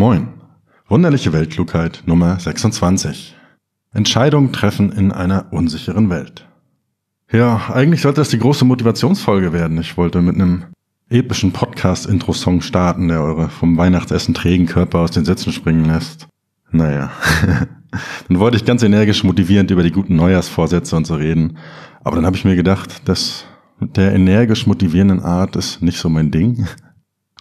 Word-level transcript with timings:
Moin. 0.00 0.28
Wunderliche 0.88 1.34
Weltklugheit 1.34 2.04
Nummer 2.06 2.40
26. 2.40 3.36
Entscheidungen 3.92 4.50
treffen 4.50 4.92
in 4.92 5.12
einer 5.12 5.52
unsicheren 5.52 6.08
Welt. 6.08 6.48
Ja, 7.30 7.68
eigentlich 7.70 8.00
sollte 8.00 8.22
das 8.22 8.30
die 8.30 8.38
große 8.38 8.64
Motivationsfolge 8.64 9.52
werden. 9.52 9.76
Ich 9.78 9.98
wollte 9.98 10.22
mit 10.22 10.36
einem 10.36 10.64
epischen 11.10 11.52
Podcast-Intro-Song 11.52 12.62
starten, 12.62 13.08
der 13.08 13.20
eure 13.20 13.50
vom 13.50 13.76
Weihnachtsessen 13.76 14.32
trägen 14.32 14.64
Körper 14.64 15.00
aus 15.00 15.10
den 15.10 15.26
Sätzen 15.26 15.52
springen 15.52 15.84
lässt. 15.84 16.28
Naja. 16.70 17.10
dann 18.28 18.38
wollte 18.38 18.56
ich 18.56 18.64
ganz 18.64 18.82
energisch 18.82 19.22
motivierend 19.22 19.70
über 19.70 19.82
die 19.82 19.92
guten 19.92 20.16
Neujahrsvorsätze 20.16 20.96
und 20.96 21.06
so 21.06 21.16
reden. 21.16 21.58
Aber 22.04 22.16
dann 22.16 22.24
habe 22.24 22.36
ich 22.36 22.46
mir 22.46 22.56
gedacht, 22.56 23.06
dass 23.06 23.44
mit 23.78 23.98
der 23.98 24.14
energisch 24.14 24.66
motivierenden 24.66 25.20
Art 25.20 25.56
ist 25.56 25.82
nicht 25.82 25.98
so 25.98 26.08
mein 26.08 26.30
Ding. 26.30 26.66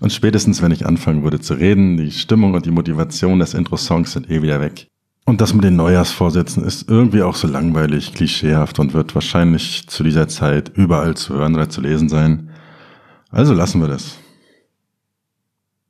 Und 0.02 0.13
spätestens, 0.13 0.61
wenn 0.61 0.71
ich 0.71 0.86
anfangen 0.86 1.23
würde 1.23 1.39
zu 1.39 1.55
reden, 1.55 1.97
die 1.97 2.11
Stimmung 2.11 2.54
und 2.54 2.65
die 2.65 2.71
Motivation 2.71 3.39
des 3.39 3.54
Intro-Songs 3.54 4.14
sind 4.14 4.29
eh 4.29 4.41
wieder 4.41 4.61
weg. 4.61 4.87
Und 5.25 5.41
das 5.41 5.54
mit 5.54 5.64
den 5.64 5.75
Neujahrsvorsätzen 5.75 6.64
ist 6.64 6.89
irgendwie 6.89 7.21
auch 7.21 7.36
so 7.36 7.47
langweilig, 7.47 8.14
klischeehaft 8.14 8.79
und 8.79 8.93
wird 8.93 9.14
wahrscheinlich 9.14 9.88
zu 9.88 10.04
dieser 10.04 10.27
Zeit 10.27 10.71
überall 10.75 11.15
zu 11.15 11.36
hören 11.36 11.54
oder 11.54 11.69
zu 11.69 11.82
lesen 11.82 12.10
sein. 12.10 12.50
Also 13.29 13.54
lassen 13.54 13.82
wir 13.82 13.88
das. 13.88 14.18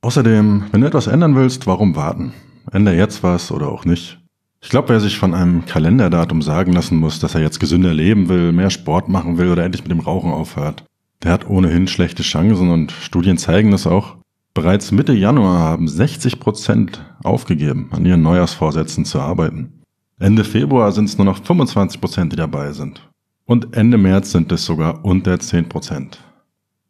Außerdem, 0.02 0.64
wenn 0.72 0.80
du 0.80 0.86
etwas 0.86 1.06
ändern 1.06 1.36
willst, 1.36 1.66
warum 1.66 1.96
warten? 1.96 2.32
Ändere 2.70 2.96
jetzt 2.96 3.22
was 3.22 3.50
oder 3.50 3.68
auch 3.68 3.84
nicht. 3.84 4.18
Ich 4.62 4.68
glaube, 4.68 4.90
wer 4.90 5.00
sich 5.00 5.18
von 5.18 5.32
einem 5.32 5.64
Kalenderdatum 5.64 6.42
sagen 6.42 6.72
lassen 6.72 6.98
muss, 6.98 7.18
dass 7.18 7.34
er 7.34 7.40
jetzt 7.40 7.60
gesünder 7.60 7.94
leben 7.94 8.28
will, 8.28 8.52
mehr 8.52 8.68
Sport 8.70 9.08
machen 9.08 9.38
will 9.38 9.48
oder 9.48 9.64
endlich 9.64 9.82
mit 9.82 9.90
dem 9.90 10.00
Rauchen 10.00 10.32
aufhört, 10.32 10.84
der 11.22 11.32
hat 11.32 11.48
ohnehin 11.48 11.86
schlechte 11.86 12.22
Chancen 12.22 12.70
und 12.70 12.92
Studien 12.92 13.38
zeigen 13.38 13.70
das 13.70 13.86
auch. 13.86 14.16
Bereits 14.54 14.90
Mitte 14.90 15.12
Januar 15.12 15.58
haben 15.60 15.86
60 15.86 16.40
Prozent 16.40 17.04
aufgegeben, 17.22 17.88
an 17.92 18.04
ihren 18.04 18.22
Neujahrsvorsätzen 18.22 19.04
zu 19.04 19.20
arbeiten. 19.20 19.82
Ende 20.18 20.44
Februar 20.44 20.92
sind 20.92 21.06
es 21.06 21.16
nur 21.16 21.24
noch 21.24 21.42
25 21.42 22.00
Prozent, 22.00 22.32
die 22.32 22.36
dabei 22.36 22.72
sind. 22.72 23.08
Und 23.46 23.76
Ende 23.76 23.96
März 23.96 24.32
sind 24.32 24.52
es 24.52 24.64
sogar 24.64 25.04
unter 25.04 25.38
10 25.38 25.68
Prozent. 25.68 26.18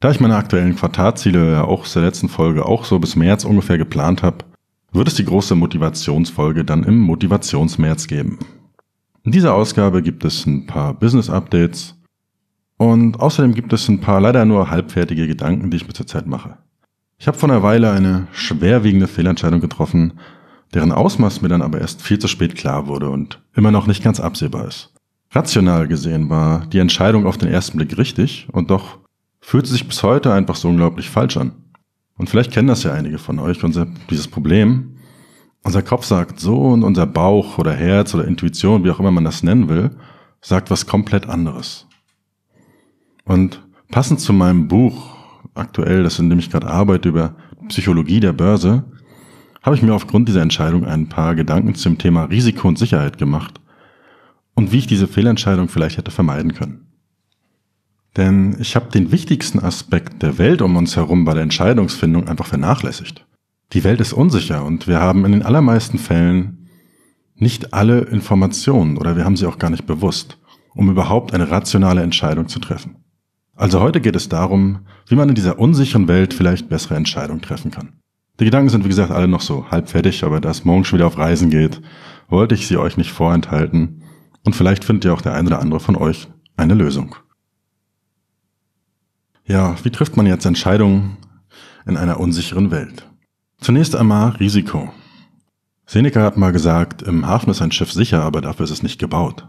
Da 0.00 0.10
ich 0.10 0.20
meine 0.20 0.36
aktuellen 0.36 0.76
Quartalziele 0.76 1.52
ja 1.52 1.64
auch 1.64 1.82
aus 1.82 1.92
der 1.92 2.02
letzten 2.02 2.28
Folge 2.28 2.64
auch 2.64 2.84
so 2.84 2.98
bis 2.98 3.16
März 3.16 3.44
ungefähr 3.44 3.78
geplant 3.78 4.22
habe, 4.22 4.38
wird 4.92 5.08
es 5.08 5.14
die 5.14 5.24
große 5.24 5.54
Motivationsfolge 5.54 6.64
dann 6.64 6.84
im 6.84 6.98
Motivationsmärz 6.98 8.06
geben. 8.06 8.38
In 9.22 9.32
dieser 9.32 9.54
Ausgabe 9.54 10.02
gibt 10.02 10.24
es 10.24 10.46
ein 10.46 10.66
paar 10.66 10.94
Business 10.94 11.28
Updates, 11.28 11.99
und 12.80 13.20
außerdem 13.20 13.52
gibt 13.52 13.74
es 13.74 13.90
ein 13.90 14.00
paar 14.00 14.22
leider 14.22 14.46
nur 14.46 14.70
halbfertige 14.70 15.26
Gedanken, 15.26 15.70
die 15.70 15.76
ich 15.76 15.86
mir 15.86 15.92
zurzeit 15.92 16.26
mache. 16.26 16.56
Ich 17.18 17.28
habe 17.28 17.36
vor 17.36 17.50
einer 17.50 17.62
Weile 17.62 17.90
eine 17.90 18.26
schwerwiegende 18.32 19.06
Fehlentscheidung 19.06 19.60
getroffen, 19.60 20.14
deren 20.72 20.90
Ausmaß 20.90 21.42
mir 21.42 21.50
dann 21.50 21.60
aber 21.60 21.78
erst 21.78 22.00
viel 22.00 22.18
zu 22.18 22.26
spät 22.26 22.54
klar 22.54 22.86
wurde 22.86 23.10
und 23.10 23.42
immer 23.54 23.70
noch 23.70 23.86
nicht 23.86 24.02
ganz 24.02 24.18
absehbar 24.18 24.66
ist. 24.66 24.94
Rational 25.30 25.88
gesehen 25.88 26.30
war 26.30 26.64
die 26.68 26.78
Entscheidung 26.78 27.26
auf 27.26 27.36
den 27.36 27.50
ersten 27.50 27.76
Blick 27.76 27.98
richtig 27.98 28.48
und 28.50 28.70
doch 28.70 28.96
fühlt 29.42 29.66
sie 29.66 29.74
sich 29.74 29.86
bis 29.86 30.02
heute 30.02 30.32
einfach 30.32 30.56
so 30.56 30.68
unglaublich 30.68 31.10
falsch 31.10 31.36
an. 31.36 31.52
Und 32.16 32.30
vielleicht 32.30 32.50
kennen 32.50 32.68
das 32.68 32.84
ja 32.84 32.94
einige 32.94 33.18
von 33.18 33.40
euch, 33.40 33.62
unser, 33.62 33.88
dieses 34.08 34.26
Problem. 34.26 34.96
Unser 35.62 35.82
Kopf 35.82 36.06
sagt 36.06 36.40
so 36.40 36.58
und 36.58 36.82
unser 36.82 37.04
Bauch 37.04 37.58
oder 37.58 37.74
Herz 37.74 38.14
oder 38.14 38.26
Intuition, 38.26 38.84
wie 38.84 38.90
auch 38.90 39.00
immer 39.00 39.10
man 39.10 39.24
das 39.24 39.42
nennen 39.42 39.68
will, 39.68 39.90
sagt 40.40 40.70
was 40.70 40.86
komplett 40.86 41.28
anderes. 41.28 41.86
Und 43.30 43.62
passend 43.92 44.18
zu 44.18 44.32
meinem 44.32 44.66
Buch 44.66 45.16
aktuell, 45.54 46.02
das 46.02 46.18
in 46.18 46.28
dem 46.28 46.40
ich 46.40 46.50
gerade 46.50 46.66
arbeite 46.66 47.08
über 47.08 47.36
Psychologie 47.68 48.18
der 48.18 48.32
Börse, 48.32 48.82
habe 49.62 49.76
ich 49.76 49.82
mir 49.82 49.94
aufgrund 49.94 50.28
dieser 50.28 50.42
Entscheidung 50.42 50.84
ein 50.84 51.08
paar 51.08 51.36
Gedanken 51.36 51.76
zum 51.76 51.96
Thema 51.96 52.24
Risiko 52.24 52.66
und 52.66 52.76
Sicherheit 52.76 53.18
gemacht 53.18 53.60
und 54.54 54.72
wie 54.72 54.78
ich 54.78 54.88
diese 54.88 55.06
Fehlentscheidung 55.06 55.68
vielleicht 55.68 55.96
hätte 55.96 56.10
vermeiden 56.10 56.54
können. 56.54 56.88
Denn 58.16 58.56
ich 58.58 58.74
habe 58.74 58.90
den 58.90 59.12
wichtigsten 59.12 59.60
Aspekt 59.60 60.24
der 60.24 60.38
Welt 60.38 60.60
um 60.60 60.74
uns 60.74 60.96
herum 60.96 61.24
bei 61.24 61.34
der 61.34 61.44
Entscheidungsfindung 61.44 62.26
einfach 62.26 62.46
vernachlässigt. 62.46 63.28
Die 63.74 63.84
Welt 63.84 64.00
ist 64.00 64.12
unsicher 64.12 64.64
und 64.64 64.88
wir 64.88 64.98
haben 64.98 65.24
in 65.24 65.30
den 65.30 65.44
allermeisten 65.44 65.98
Fällen 65.98 66.68
nicht 67.36 67.74
alle 67.74 68.00
Informationen 68.00 68.98
oder 68.98 69.14
wir 69.14 69.24
haben 69.24 69.36
sie 69.36 69.46
auch 69.46 69.60
gar 69.60 69.70
nicht 69.70 69.86
bewusst, 69.86 70.40
um 70.74 70.90
überhaupt 70.90 71.32
eine 71.32 71.48
rationale 71.48 72.02
Entscheidung 72.02 72.48
zu 72.48 72.58
treffen. 72.58 72.96
Also 73.60 73.82
heute 73.82 74.00
geht 74.00 74.16
es 74.16 74.30
darum, 74.30 74.86
wie 75.06 75.16
man 75.16 75.28
in 75.28 75.34
dieser 75.34 75.58
unsicheren 75.58 76.08
Welt 76.08 76.32
vielleicht 76.32 76.70
bessere 76.70 76.94
Entscheidungen 76.94 77.42
treffen 77.42 77.70
kann. 77.70 77.92
Die 78.40 78.46
Gedanken 78.46 78.70
sind 78.70 78.86
wie 78.86 78.88
gesagt 78.88 79.10
alle 79.10 79.28
noch 79.28 79.42
so 79.42 79.70
halb 79.70 79.90
fertig, 79.90 80.24
aber 80.24 80.40
da 80.40 80.48
es 80.48 80.64
morgen 80.64 80.86
schon 80.86 80.98
wieder 80.98 81.06
auf 81.06 81.18
Reisen 81.18 81.50
geht, 81.50 81.82
wollte 82.30 82.54
ich 82.54 82.66
sie 82.66 82.78
euch 82.78 82.96
nicht 82.96 83.12
vorenthalten 83.12 84.02
und 84.46 84.56
vielleicht 84.56 84.82
findet 84.82 85.04
ja 85.04 85.12
auch 85.12 85.20
der 85.20 85.34
eine 85.34 85.48
oder 85.48 85.60
andere 85.60 85.78
von 85.78 85.94
euch 85.94 86.28
eine 86.56 86.72
Lösung. 86.72 87.16
Ja, 89.44 89.76
wie 89.82 89.90
trifft 89.90 90.16
man 90.16 90.24
jetzt 90.24 90.46
Entscheidungen 90.46 91.18
in 91.84 91.98
einer 91.98 92.18
unsicheren 92.18 92.70
Welt? 92.70 93.10
Zunächst 93.60 93.94
einmal 93.94 94.30
Risiko. 94.30 94.90
Seneca 95.84 96.22
hat 96.22 96.38
mal 96.38 96.52
gesagt, 96.52 97.02
im 97.02 97.26
Hafen 97.26 97.50
ist 97.50 97.60
ein 97.60 97.72
Schiff 97.72 97.92
sicher, 97.92 98.22
aber 98.22 98.40
dafür 98.40 98.64
ist 98.64 98.70
es 98.70 98.82
nicht 98.82 98.98
gebaut. 98.98 99.46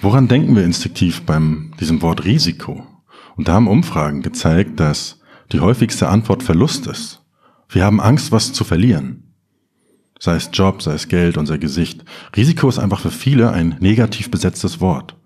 Woran 0.00 0.28
denken 0.28 0.56
wir 0.56 0.64
instinktiv 0.64 1.22
beim 1.22 1.72
diesem 1.78 2.00
Wort 2.02 2.24
Risiko? 2.24 2.86
Und 3.36 3.48
da 3.48 3.54
haben 3.54 3.68
Umfragen 3.68 4.22
gezeigt, 4.22 4.80
dass 4.80 5.20
die 5.52 5.60
häufigste 5.60 6.08
Antwort 6.08 6.42
Verlust 6.42 6.86
ist. 6.86 7.22
Wir 7.68 7.84
haben 7.84 8.00
Angst, 8.00 8.32
was 8.32 8.52
zu 8.52 8.64
verlieren. 8.64 9.34
Sei 10.18 10.36
es 10.36 10.50
Job, 10.52 10.82
sei 10.82 10.94
es 10.94 11.08
Geld, 11.08 11.36
unser 11.36 11.58
Gesicht. 11.58 12.04
Risiko 12.36 12.68
ist 12.68 12.78
einfach 12.78 13.00
für 13.00 13.10
viele 13.10 13.52
ein 13.52 13.76
negativ 13.80 14.30
besetztes 14.30 14.80
Wort. 14.80 15.16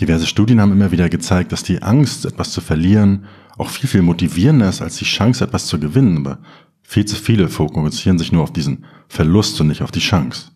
Diverse 0.00 0.26
Studien 0.26 0.60
haben 0.60 0.72
immer 0.72 0.92
wieder 0.92 1.08
gezeigt, 1.08 1.52
dass 1.52 1.62
die 1.62 1.82
Angst, 1.82 2.24
etwas 2.24 2.52
zu 2.52 2.60
verlieren, 2.60 3.26
auch 3.58 3.68
viel, 3.68 3.88
viel 3.88 4.02
motivierender 4.02 4.68
ist 4.68 4.80
als 4.80 4.96
die 4.96 5.04
Chance, 5.04 5.44
etwas 5.44 5.66
zu 5.66 5.78
gewinnen. 5.78 6.18
Aber 6.18 6.38
viel 6.82 7.04
zu 7.04 7.16
viele 7.16 7.48
fokussieren 7.48 8.18
sich 8.18 8.32
nur 8.32 8.42
auf 8.42 8.52
diesen 8.52 8.86
Verlust 9.08 9.60
und 9.60 9.66
nicht 9.66 9.82
auf 9.82 9.90
die 9.90 10.00
Chance. 10.00 10.49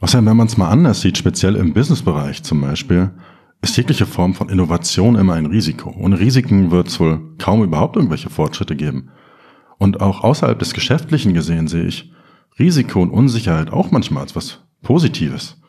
Außerdem, 0.00 0.26
wenn 0.26 0.36
man 0.36 0.46
es 0.46 0.56
mal 0.56 0.68
anders 0.68 1.00
sieht, 1.00 1.18
speziell 1.18 1.56
im 1.56 1.72
Businessbereich 1.72 2.42
zum 2.42 2.60
Beispiel, 2.60 3.10
ist 3.60 3.76
jegliche 3.76 4.06
Form 4.06 4.34
von 4.34 4.48
Innovation 4.48 5.16
immer 5.16 5.34
ein 5.34 5.46
Risiko. 5.46 5.94
Ohne 5.98 6.20
Risiken 6.20 6.70
wird 6.70 6.88
es 6.88 7.00
wohl 7.00 7.34
kaum 7.38 7.64
überhaupt 7.64 7.96
irgendwelche 7.96 8.30
Fortschritte 8.30 8.76
geben. 8.76 9.10
Und 9.78 10.00
auch 10.00 10.22
außerhalb 10.22 10.58
des 10.58 10.74
Geschäftlichen 10.74 11.34
gesehen 11.34 11.66
sehe 11.66 11.86
ich 11.86 12.12
Risiko 12.58 13.02
und 13.02 13.10
Unsicherheit 13.10 13.72
auch 13.72 13.90
manchmal 13.90 14.22
als 14.22 14.36
was 14.36 14.60
Positives. 14.82 15.60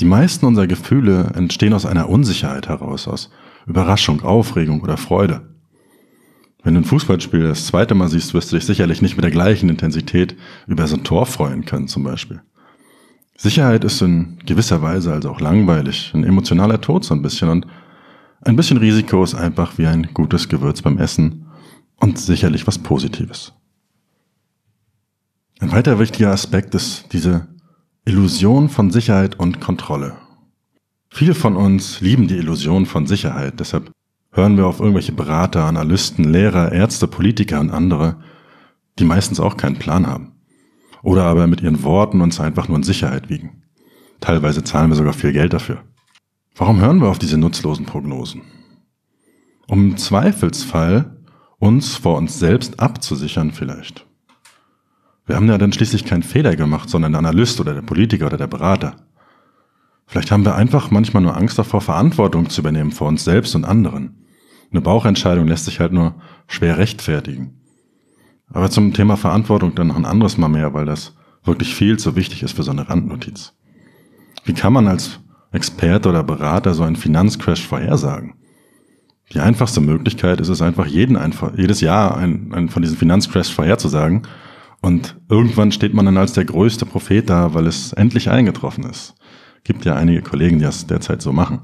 Die 0.00 0.04
meisten 0.04 0.46
unserer 0.46 0.66
Gefühle 0.66 1.32
entstehen 1.34 1.72
aus 1.72 1.86
einer 1.86 2.08
Unsicherheit 2.08 2.68
heraus, 2.68 3.08
aus 3.08 3.30
Überraschung, 3.66 4.22
Aufregung 4.22 4.80
oder 4.82 4.96
Freude. 4.96 5.54
Wenn 6.62 6.74
du 6.74 6.80
ein 6.80 6.84
Fußballspiel 6.84 7.42
das 7.42 7.66
zweite 7.66 7.94
Mal 7.94 8.08
siehst, 8.08 8.34
wirst 8.34 8.52
du 8.52 8.56
dich 8.56 8.66
sicherlich 8.66 9.02
nicht 9.02 9.16
mit 9.16 9.24
der 9.24 9.30
gleichen 9.30 9.68
Intensität 9.68 10.36
über 10.66 10.86
so 10.86 10.96
ein 10.96 11.04
Tor 11.04 11.26
freuen 11.26 11.64
können 11.64 11.88
zum 11.88 12.02
Beispiel. 12.02 12.42
Sicherheit 13.40 13.84
ist 13.84 14.02
in 14.02 14.36
gewisser 14.44 14.82
Weise 14.82 15.12
also 15.12 15.30
auch 15.30 15.40
langweilig, 15.40 16.10
ein 16.12 16.24
emotionaler 16.24 16.80
Tod 16.80 17.04
so 17.04 17.14
ein 17.14 17.22
bisschen 17.22 17.48
und 17.48 17.66
ein 18.42 18.56
bisschen 18.56 18.78
Risiko 18.78 19.22
ist 19.22 19.36
einfach 19.36 19.78
wie 19.78 19.86
ein 19.86 20.08
gutes 20.12 20.48
Gewürz 20.48 20.82
beim 20.82 20.98
Essen 20.98 21.46
und 22.00 22.18
sicherlich 22.18 22.66
was 22.66 22.78
Positives. 22.78 23.52
Ein 25.60 25.70
weiterer 25.70 26.00
wichtiger 26.00 26.32
Aspekt 26.32 26.74
ist 26.74 27.12
diese 27.12 27.46
Illusion 28.04 28.68
von 28.68 28.90
Sicherheit 28.90 29.38
und 29.38 29.60
Kontrolle. 29.60 30.16
Viele 31.08 31.34
von 31.34 31.54
uns 31.54 32.00
lieben 32.00 32.26
die 32.26 32.38
Illusion 32.38 32.86
von 32.86 33.06
Sicherheit, 33.06 33.60
deshalb 33.60 33.92
hören 34.32 34.56
wir 34.56 34.66
auf 34.66 34.80
irgendwelche 34.80 35.12
Berater, 35.12 35.64
Analysten, 35.64 36.24
Lehrer, 36.24 36.72
Ärzte, 36.72 37.06
Politiker 37.06 37.60
und 37.60 37.70
andere, 37.70 38.16
die 38.98 39.04
meistens 39.04 39.38
auch 39.38 39.56
keinen 39.56 39.78
Plan 39.78 40.08
haben 40.08 40.37
oder 41.02 41.24
aber 41.24 41.46
mit 41.46 41.60
ihren 41.60 41.82
Worten 41.82 42.20
uns 42.20 42.40
einfach 42.40 42.68
nur 42.68 42.76
in 42.76 42.82
Sicherheit 42.82 43.28
wiegen. 43.28 43.62
Teilweise 44.20 44.64
zahlen 44.64 44.90
wir 44.90 44.96
sogar 44.96 45.12
viel 45.12 45.32
Geld 45.32 45.52
dafür. 45.52 45.84
Warum 46.56 46.80
hören 46.80 47.00
wir 47.00 47.08
auf 47.08 47.18
diese 47.18 47.38
nutzlosen 47.38 47.86
Prognosen? 47.86 48.42
Um 49.68 49.90
im 49.90 49.96
Zweifelsfall 49.96 51.16
uns 51.58 51.96
vor 51.96 52.16
uns 52.16 52.38
selbst 52.38 52.80
abzusichern 52.80 53.52
vielleicht. 53.52 54.06
Wir 55.26 55.36
haben 55.36 55.48
ja 55.48 55.58
dann 55.58 55.72
schließlich 55.72 56.04
keinen 56.04 56.22
Fehler 56.22 56.56
gemacht, 56.56 56.88
sondern 56.88 57.12
der 57.12 57.18
Analyst 57.18 57.60
oder 57.60 57.74
der 57.74 57.82
Politiker 57.82 58.26
oder 58.26 58.38
der 58.38 58.46
Berater. 58.46 58.96
Vielleicht 60.06 60.30
haben 60.30 60.46
wir 60.46 60.54
einfach 60.54 60.90
manchmal 60.90 61.22
nur 61.22 61.36
Angst 61.36 61.58
davor, 61.58 61.82
Verantwortung 61.82 62.48
zu 62.48 62.62
übernehmen 62.62 62.92
vor 62.92 63.08
uns 63.08 63.24
selbst 63.24 63.54
und 63.54 63.66
anderen. 63.66 64.24
Eine 64.70 64.80
Bauchentscheidung 64.80 65.46
lässt 65.46 65.66
sich 65.66 65.80
halt 65.80 65.92
nur 65.92 66.14
schwer 66.46 66.78
rechtfertigen. 66.78 67.57
Aber 68.50 68.70
zum 68.70 68.92
Thema 68.94 69.16
Verantwortung 69.16 69.74
dann 69.74 69.88
noch 69.88 69.96
ein 69.96 70.04
anderes 70.04 70.38
Mal 70.38 70.48
mehr, 70.48 70.74
weil 70.74 70.86
das 70.86 71.14
wirklich 71.44 71.74
viel 71.74 71.98
zu 71.98 72.16
wichtig 72.16 72.42
ist 72.42 72.56
für 72.56 72.62
so 72.62 72.70
eine 72.70 72.88
Randnotiz. 72.88 73.54
Wie 74.44 74.54
kann 74.54 74.72
man 74.72 74.88
als 74.88 75.20
Experte 75.52 76.08
oder 76.08 76.22
Berater 76.22 76.74
so 76.74 76.82
einen 76.82 76.96
Finanzcrash 76.96 77.66
vorhersagen? 77.66 78.34
Die 79.32 79.40
einfachste 79.40 79.80
Möglichkeit 79.80 80.40
ist 80.40 80.48
es 80.48 80.62
einfach, 80.62 80.86
jeden 80.86 81.16
einfach, 81.16 81.52
jedes 81.56 81.80
Jahr 81.80 82.16
einen, 82.16 82.54
einen 82.54 82.68
von 82.70 82.82
diesen 82.82 82.96
Finanzcrashs 82.96 83.50
vorherzusagen 83.50 84.22
Und 84.80 85.16
irgendwann 85.28 85.72
steht 85.72 85.92
man 85.92 86.06
dann 86.06 86.16
als 86.16 86.32
der 86.32 86.44
größte 86.44 86.86
Prophet 86.86 87.28
da, 87.28 87.52
weil 87.52 87.66
es 87.66 87.92
endlich 87.92 88.30
eingetroffen 88.30 88.84
ist. 88.84 89.14
Gibt 89.64 89.84
ja 89.84 89.96
einige 89.96 90.22
Kollegen, 90.22 90.58
die 90.58 90.64
das 90.64 90.86
derzeit 90.86 91.20
so 91.20 91.32
machen. 91.32 91.60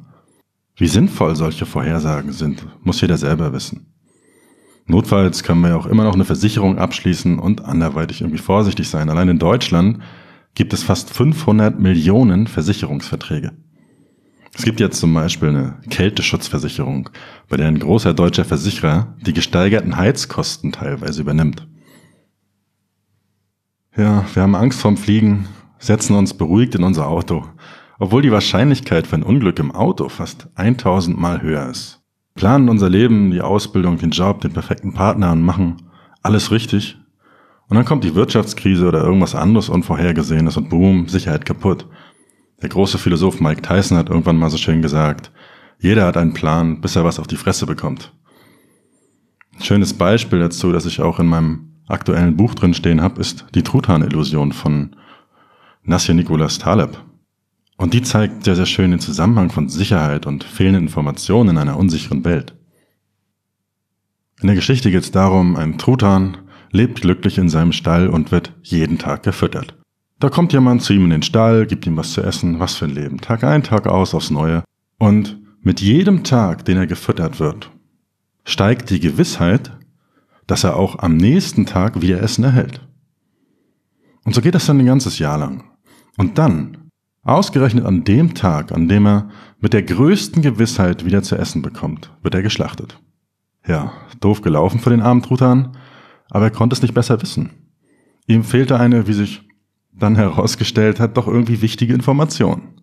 Wie 0.76 0.88
sinnvoll 0.88 1.36
solche 1.36 1.64
Vorhersagen 1.64 2.32
sind, 2.32 2.66
muss 2.82 3.00
jeder 3.00 3.16
selber 3.16 3.52
wissen. 3.52 3.93
Notfalls 4.86 5.42
kann 5.42 5.60
man 5.60 5.70
ja 5.70 5.76
auch 5.76 5.86
immer 5.86 6.04
noch 6.04 6.14
eine 6.14 6.26
Versicherung 6.26 6.78
abschließen 6.78 7.38
und 7.38 7.64
anderweitig 7.64 8.20
irgendwie 8.20 8.38
vorsichtig 8.38 8.88
sein. 8.88 9.08
Allein 9.08 9.28
in 9.28 9.38
Deutschland 9.38 10.00
gibt 10.54 10.72
es 10.72 10.82
fast 10.82 11.10
500 11.10 11.80
Millionen 11.80 12.46
Versicherungsverträge. 12.46 13.52
Es 14.56 14.64
gibt 14.64 14.78
jetzt 14.78 15.00
zum 15.00 15.12
Beispiel 15.12 15.48
eine 15.48 15.78
Kälteschutzversicherung, 15.90 17.10
bei 17.48 17.56
der 17.56 17.66
ein 17.66 17.78
großer 17.78 18.14
deutscher 18.14 18.44
Versicherer 18.44 19.16
die 19.26 19.32
gesteigerten 19.32 19.96
Heizkosten 19.96 20.70
teilweise 20.70 21.22
übernimmt. 21.22 21.66
Ja, 23.96 24.24
wir 24.32 24.42
haben 24.42 24.54
Angst 24.54 24.80
vorm 24.80 24.96
Fliegen, 24.96 25.48
setzen 25.78 26.14
uns 26.14 26.34
beruhigt 26.34 26.74
in 26.74 26.84
unser 26.84 27.08
Auto, 27.08 27.46
obwohl 27.98 28.22
die 28.22 28.32
Wahrscheinlichkeit 28.32 29.06
für 29.06 29.16
ein 29.16 29.22
Unglück 29.22 29.58
im 29.58 29.72
Auto 29.72 30.08
fast 30.08 30.48
1000 30.54 31.18
Mal 31.18 31.42
höher 31.42 31.68
ist. 31.68 32.03
Planen 32.34 32.68
unser 32.68 32.90
Leben, 32.90 33.30
die 33.30 33.40
Ausbildung, 33.40 33.98
den 33.98 34.10
Job, 34.10 34.40
den 34.40 34.52
perfekten 34.52 34.92
Partner 34.92 35.32
und 35.32 35.42
machen 35.42 35.82
alles 36.22 36.50
richtig. 36.50 36.98
Und 37.68 37.76
dann 37.76 37.84
kommt 37.84 38.04
die 38.04 38.14
Wirtschaftskrise 38.14 38.86
oder 38.86 39.02
irgendwas 39.02 39.34
anderes 39.34 39.68
Unvorhergesehenes 39.68 40.56
und 40.56 40.68
boom, 40.68 41.08
Sicherheit 41.08 41.46
kaputt. 41.46 41.86
Der 42.60 42.68
große 42.68 42.98
Philosoph 42.98 43.40
Mike 43.40 43.62
Tyson 43.62 43.96
hat 43.96 44.08
irgendwann 44.08 44.36
mal 44.36 44.50
so 44.50 44.56
schön 44.56 44.82
gesagt, 44.82 45.30
jeder 45.78 46.06
hat 46.06 46.16
einen 46.16 46.34
Plan, 46.34 46.80
bis 46.80 46.96
er 46.96 47.04
was 47.04 47.18
auf 47.18 47.26
die 47.26 47.36
Fresse 47.36 47.66
bekommt. 47.66 48.12
Ein 49.54 49.62
schönes 49.62 49.94
Beispiel 49.94 50.40
dazu, 50.40 50.72
das 50.72 50.86
ich 50.86 51.00
auch 51.00 51.20
in 51.20 51.26
meinem 51.26 51.70
aktuellen 51.86 52.36
Buch 52.36 52.54
drin 52.54 52.74
stehen 52.74 53.00
habe, 53.00 53.20
ist 53.20 53.46
die 53.54 53.62
Truthahn-Illusion 53.62 54.52
von 54.52 54.96
Nasir 55.82 56.14
Nicholas 56.14 56.58
Taleb. 56.58 56.98
Und 57.76 57.94
die 57.94 58.02
zeigt 58.02 58.44
sehr, 58.44 58.56
sehr 58.56 58.66
schön 58.66 58.92
den 58.92 59.00
Zusammenhang 59.00 59.50
von 59.50 59.68
Sicherheit 59.68 60.26
und 60.26 60.44
fehlenden 60.44 60.84
Informationen 60.84 61.50
in 61.50 61.58
einer 61.58 61.76
unsicheren 61.76 62.24
Welt. 62.24 62.54
In 64.40 64.46
der 64.46 64.56
Geschichte 64.56 64.90
geht 64.90 65.02
es 65.02 65.10
darum, 65.10 65.56
ein 65.56 65.78
Truthahn 65.78 66.38
lebt 66.70 67.00
glücklich 67.00 67.38
in 67.38 67.48
seinem 67.48 67.72
Stall 67.72 68.08
und 68.08 68.32
wird 68.32 68.52
jeden 68.62 68.98
Tag 68.98 69.22
gefüttert. 69.22 69.76
Da 70.18 70.28
kommt 70.28 70.52
jemand 70.52 70.82
zu 70.82 70.92
ihm 70.92 71.04
in 71.04 71.10
den 71.10 71.22
Stall, 71.22 71.66
gibt 71.66 71.86
ihm 71.86 71.96
was 71.96 72.12
zu 72.12 72.22
essen, 72.22 72.60
was 72.60 72.76
für 72.76 72.86
ein 72.86 72.94
Leben, 72.94 73.20
Tag 73.20 73.44
ein, 73.44 73.62
Tag 73.62 73.86
aus 73.86 74.14
aufs 74.14 74.30
Neue. 74.30 74.62
Und 74.98 75.38
mit 75.60 75.80
jedem 75.80 76.24
Tag, 76.24 76.64
den 76.64 76.76
er 76.76 76.86
gefüttert 76.86 77.40
wird, 77.40 77.70
steigt 78.44 78.90
die 78.90 79.00
Gewissheit, 79.00 79.72
dass 80.46 80.64
er 80.64 80.76
auch 80.76 80.98
am 80.98 81.16
nächsten 81.16 81.66
Tag 81.66 82.02
wieder 82.02 82.22
Essen 82.22 82.44
erhält. 82.44 82.86
Und 84.24 84.34
so 84.34 84.40
geht 84.40 84.54
das 84.54 84.66
dann 84.66 84.78
ein 84.78 84.86
ganzes 84.86 85.18
Jahr 85.18 85.38
lang. 85.38 85.64
Und 86.16 86.38
dann, 86.38 86.83
ausgerechnet 87.24 87.84
an 87.84 88.04
dem 88.04 88.34
Tag, 88.34 88.72
an 88.72 88.88
dem 88.88 89.06
er 89.06 89.28
mit 89.60 89.72
der 89.72 89.82
größten 89.82 90.42
Gewissheit 90.42 91.04
wieder 91.04 91.22
zu 91.22 91.36
essen 91.36 91.62
bekommt, 91.62 92.12
wird 92.22 92.34
er 92.34 92.42
geschlachtet. 92.42 93.00
Ja, 93.66 93.92
doof 94.20 94.42
gelaufen 94.42 94.78
für 94.78 94.90
den 94.90 95.00
armen 95.00 95.22
Truthahn, 95.22 95.76
aber 96.30 96.44
er 96.44 96.50
konnte 96.50 96.74
es 96.74 96.82
nicht 96.82 96.94
besser 96.94 97.20
wissen. 97.22 97.50
Ihm 98.26 98.44
fehlte 98.44 98.78
eine, 98.78 99.06
wie 99.06 99.14
sich 99.14 99.42
dann 99.92 100.16
herausgestellt 100.16 101.00
hat, 101.00 101.16
doch 101.16 101.26
irgendwie 101.26 101.62
wichtige 101.62 101.94
Informationen. 101.94 102.74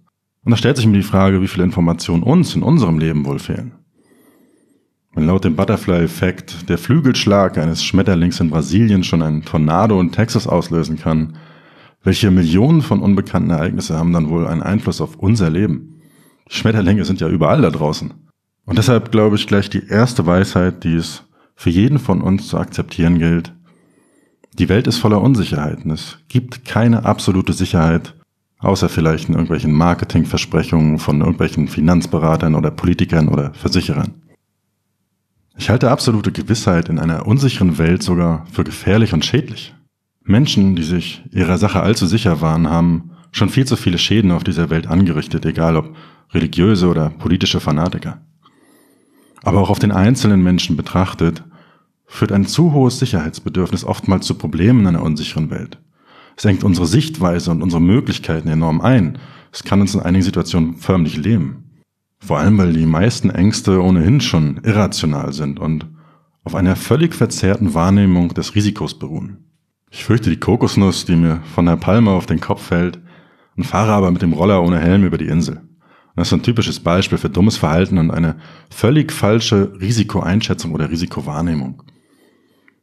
Und 0.43 0.51
da 0.51 0.57
stellt 0.57 0.77
sich 0.77 0.87
mir 0.87 0.97
die 0.97 1.03
Frage, 1.03 1.41
wie 1.41 1.47
viele 1.47 1.65
Informationen 1.65 2.23
uns 2.23 2.55
in 2.55 2.63
unserem 2.63 2.97
Leben 2.97 3.25
wohl 3.25 3.39
fehlen. 3.39 3.73
Wenn 5.13 5.27
laut 5.27 5.43
dem 5.43 5.55
Butterfly-Effekt 5.55 6.69
der 6.69 6.77
Flügelschlag 6.77 7.57
eines 7.57 7.83
Schmetterlings 7.83 8.39
in 8.39 8.49
Brasilien 8.49 9.03
schon 9.03 9.21
einen 9.21 9.43
Tornado 9.43 9.99
in 9.99 10.11
Texas 10.11 10.47
auslösen 10.47 10.97
kann, 10.97 11.37
welche 12.03 12.31
Millionen 12.31 12.81
von 12.81 13.01
unbekannten 13.01 13.51
Ereignisse 13.51 13.97
haben 13.97 14.13
dann 14.13 14.29
wohl 14.29 14.47
einen 14.47 14.63
Einfluss 14.63 15.01
auf 15.01 15.17
unser 15.17 15.49
Leben? 15.49 16.01
Schmetterlinge 16.47 17.05
sind 17.05 17.21
ja 17.21 17.29
überall 17.29 17.61
da 17.61 17.69
draußen. 17.69 18.13
Und 18.65 18.77
deshalb 18.77 19.11
glaube 19.11 19.35
ich 19.35 19.47
gleich 19.47 19.69
die 19.69 19.87
erste 19.87 20.25
Weisheit, 20.25 20.83
die 20.83 20.95
es 20.95 21.23
für 21.55 21.69
jeden 21.69 21.99
von 21.99 22.21
uns 22.21 22.47
zu 22.47 22.57
akzeptieren 22.57 23.19
gilt, 23.19 23.53
die 24.57 24.67
Welt 24.67 24.87
ist 24.87 24.97
voller 24.97 25.21
Unsicherheiten. 25.21 25.91
Es 25.91 26.17
gibt 26.27 26.65
keine 26.65 27.05
absolute 27.05 27.53
Sicherheit, 27.53 28.15
außer 28.59 28.89
vielleicht 28.89 29.29
in 29.29 29.35
irgendwelchen 29.35 29.71
Marketingversprechungen 29.71 30.99
von 30.99 31.21
irgendwelchen 31.21 31.67
Finanzberatern 31.67 32.55
oder 32.55 32.71
Politikern 32.71 33.29
oder 33.29 33.53
Versicherern. 33.53 34.15
Ich 35.57 35.69
halte 35.69 35.91
absolute 35.91 36.31
Gewissheit 36.31 36.89
in 36.89 36.99
einer 36.99 37.27
unsicheren 37.27 37.77
Welt 37.77 38.03
sogar 38.03 38.45
für 38.51 38.63
gefährlich 38.63 39.13
und 39.13 39.23
schädlich. 39.23 39.73
Menschen, 40.23 40.75
die 40.75 40.83
sich 40.83 41.23
ihrer 41.31 41.57
Sache 41.57 41.81
allzu 41.81 42.05
sicher 42.05 42.41
waren, 42.41 42.69
haben 42.69 43.11
schon 43.31 43.49
viel 43.49 43.65
zu 43.65 43.75
viele 43.75 43.97
Schäden 43.97 44.31
auf 44.31 44.43
dieser 44.43 44.69
Welt 44.69 44.87
angerichtet, 44.87 45.45
egal 45.45 45.77
ob 45.77 45.95
religiöse 46.31 46.87
oder 46.87 47.09
politische 47.09 47.59
Fanatiker. 47.59 48.21
Aber 49.43 49.61
auch 49.61 49.69
auf 49.69 49.79
den 49.79 49.91
einzelnen 49.91 50.43
Menschen 50.43 50.77
betrachtet 50.77 51.43
führt 52.05 52.31
ein 52.31 52.45
zu 52.45 52.73
hohes 52.73 52.99
Sicherheitsbedürfnis 52.99 53.85
oftmals 53.85 54.27
zu 54.27 54.35
Problemen 54.35 54.81
in 54.81 54.87
einer 54.87 55.03
unsicheren 55.03 55.49
Welt. 55.49 55.79
Es 56.35 56.45
engt 56.45 56.63
unsere 56.63 56.87
Sichtweise 56.87 57.51
und 57.51 57.61
unsere 57.61 57.81
Möglichkeiten 57.81 58.49
enorm 58.49 58.81
ein. 58.81 59.17
Es 59.51 59.63
kann 59.63 59.81
uns 59.81 59.95
in 59.95 60.01
einigen 60.01 60.23
Situationen 60.23 60.75
förmlich 60.75 61.17
lähmen. 61.17 61.81
Vor 62.19 62.37
allem, 62.37 62.57
weil 62.57 62.73
die 62.73 62.85
meisten 62.85 63.29
Ängste 63.29 63.81
ohnehin 63.81 64.21
schon 64.21 64.61
irrational 64.63 65.33
sind 65.33 65.59
und 65.59 65.87
auf 66.43 66.55
einer 66.55 66.75
völlig 66.75 67.15
verzerrten 67.15 67.73
Wahrnehmung 67.73 68.33
des 68.33 68.55
Risikos 68.55 68.97
beruhen. 68.97 69.50
Ich 69.91 70.05
fürchte 70.05 70.29
die 70.29 70.39
Kokosnuss, 70.39 71.05
die 71.05 71.17
mir 71.17 71.41
von 71.53 71.65
der 71.65 71.75
Palme 71.75 72.11
auf 72.11 72.25
den 72.25 72.39
Kopf 72.39 72.63
fällt, 72.63 72.99
und 73.57 73.65
fahre 73.65 73.91
aber 73.91 74.09
mit 74.09 74.21
dem 74.21 74.31
Roller 74.31 74.63
ohne 74.63 74.79
Helm 74.79 75.03
über 75.03 75.17
die 75.17 75.27
Insel. 75.27 75.61
Das 76.15 76.29
ist 76.29 76.33
ein 76.33 76.43
typisches 76.43 76.79
Beispiel 76.79 77.17
für 77.17 77.29
dummes 77.29 77.57
Verhalten 77.57 77.97
und 77.97 78.09
eine 78.09 78.37
völlig 78.69 79.11
falsche 79.11 79.73
Risikoeinschätzung 79.79 80.71
oder 80.71 80.89
Risikowahrnehmung. 80.89 81.83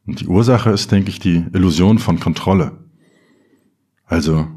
Und 0.05 0.21
die 0.21 0.27
Ursache 0.27 0.69
ist, 0.69 0.91
denke 0.91 1.09
ich, 1.09 1.19
die 1.19 1.45
Illusion 1.53 1.97
von 1.97 2.19
Kontrolle. 2.19 2.77
Also, 4.05 4.47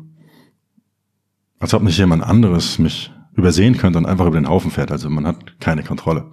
als 1.59 1.73
ob 1.75 1.83
nicht 1.83 1.99
jemand 1.99 2.23
anderes 2.23 2.79
mich 2.79 3.11
übersehen 3.35 3.77
könnte 3.79 3.99
und 3.99 4.07
einfach 4.07 4.27
über 4.27 4.41
den 4.41 4.49
Haufen 4.49 4.71
fährt. 4.71 4.93
Also 4.93 5.09
man 5.09 5.27
hat 5.27 5.59
keine 5.61 5.83
Kontrolle. 5.83 6.31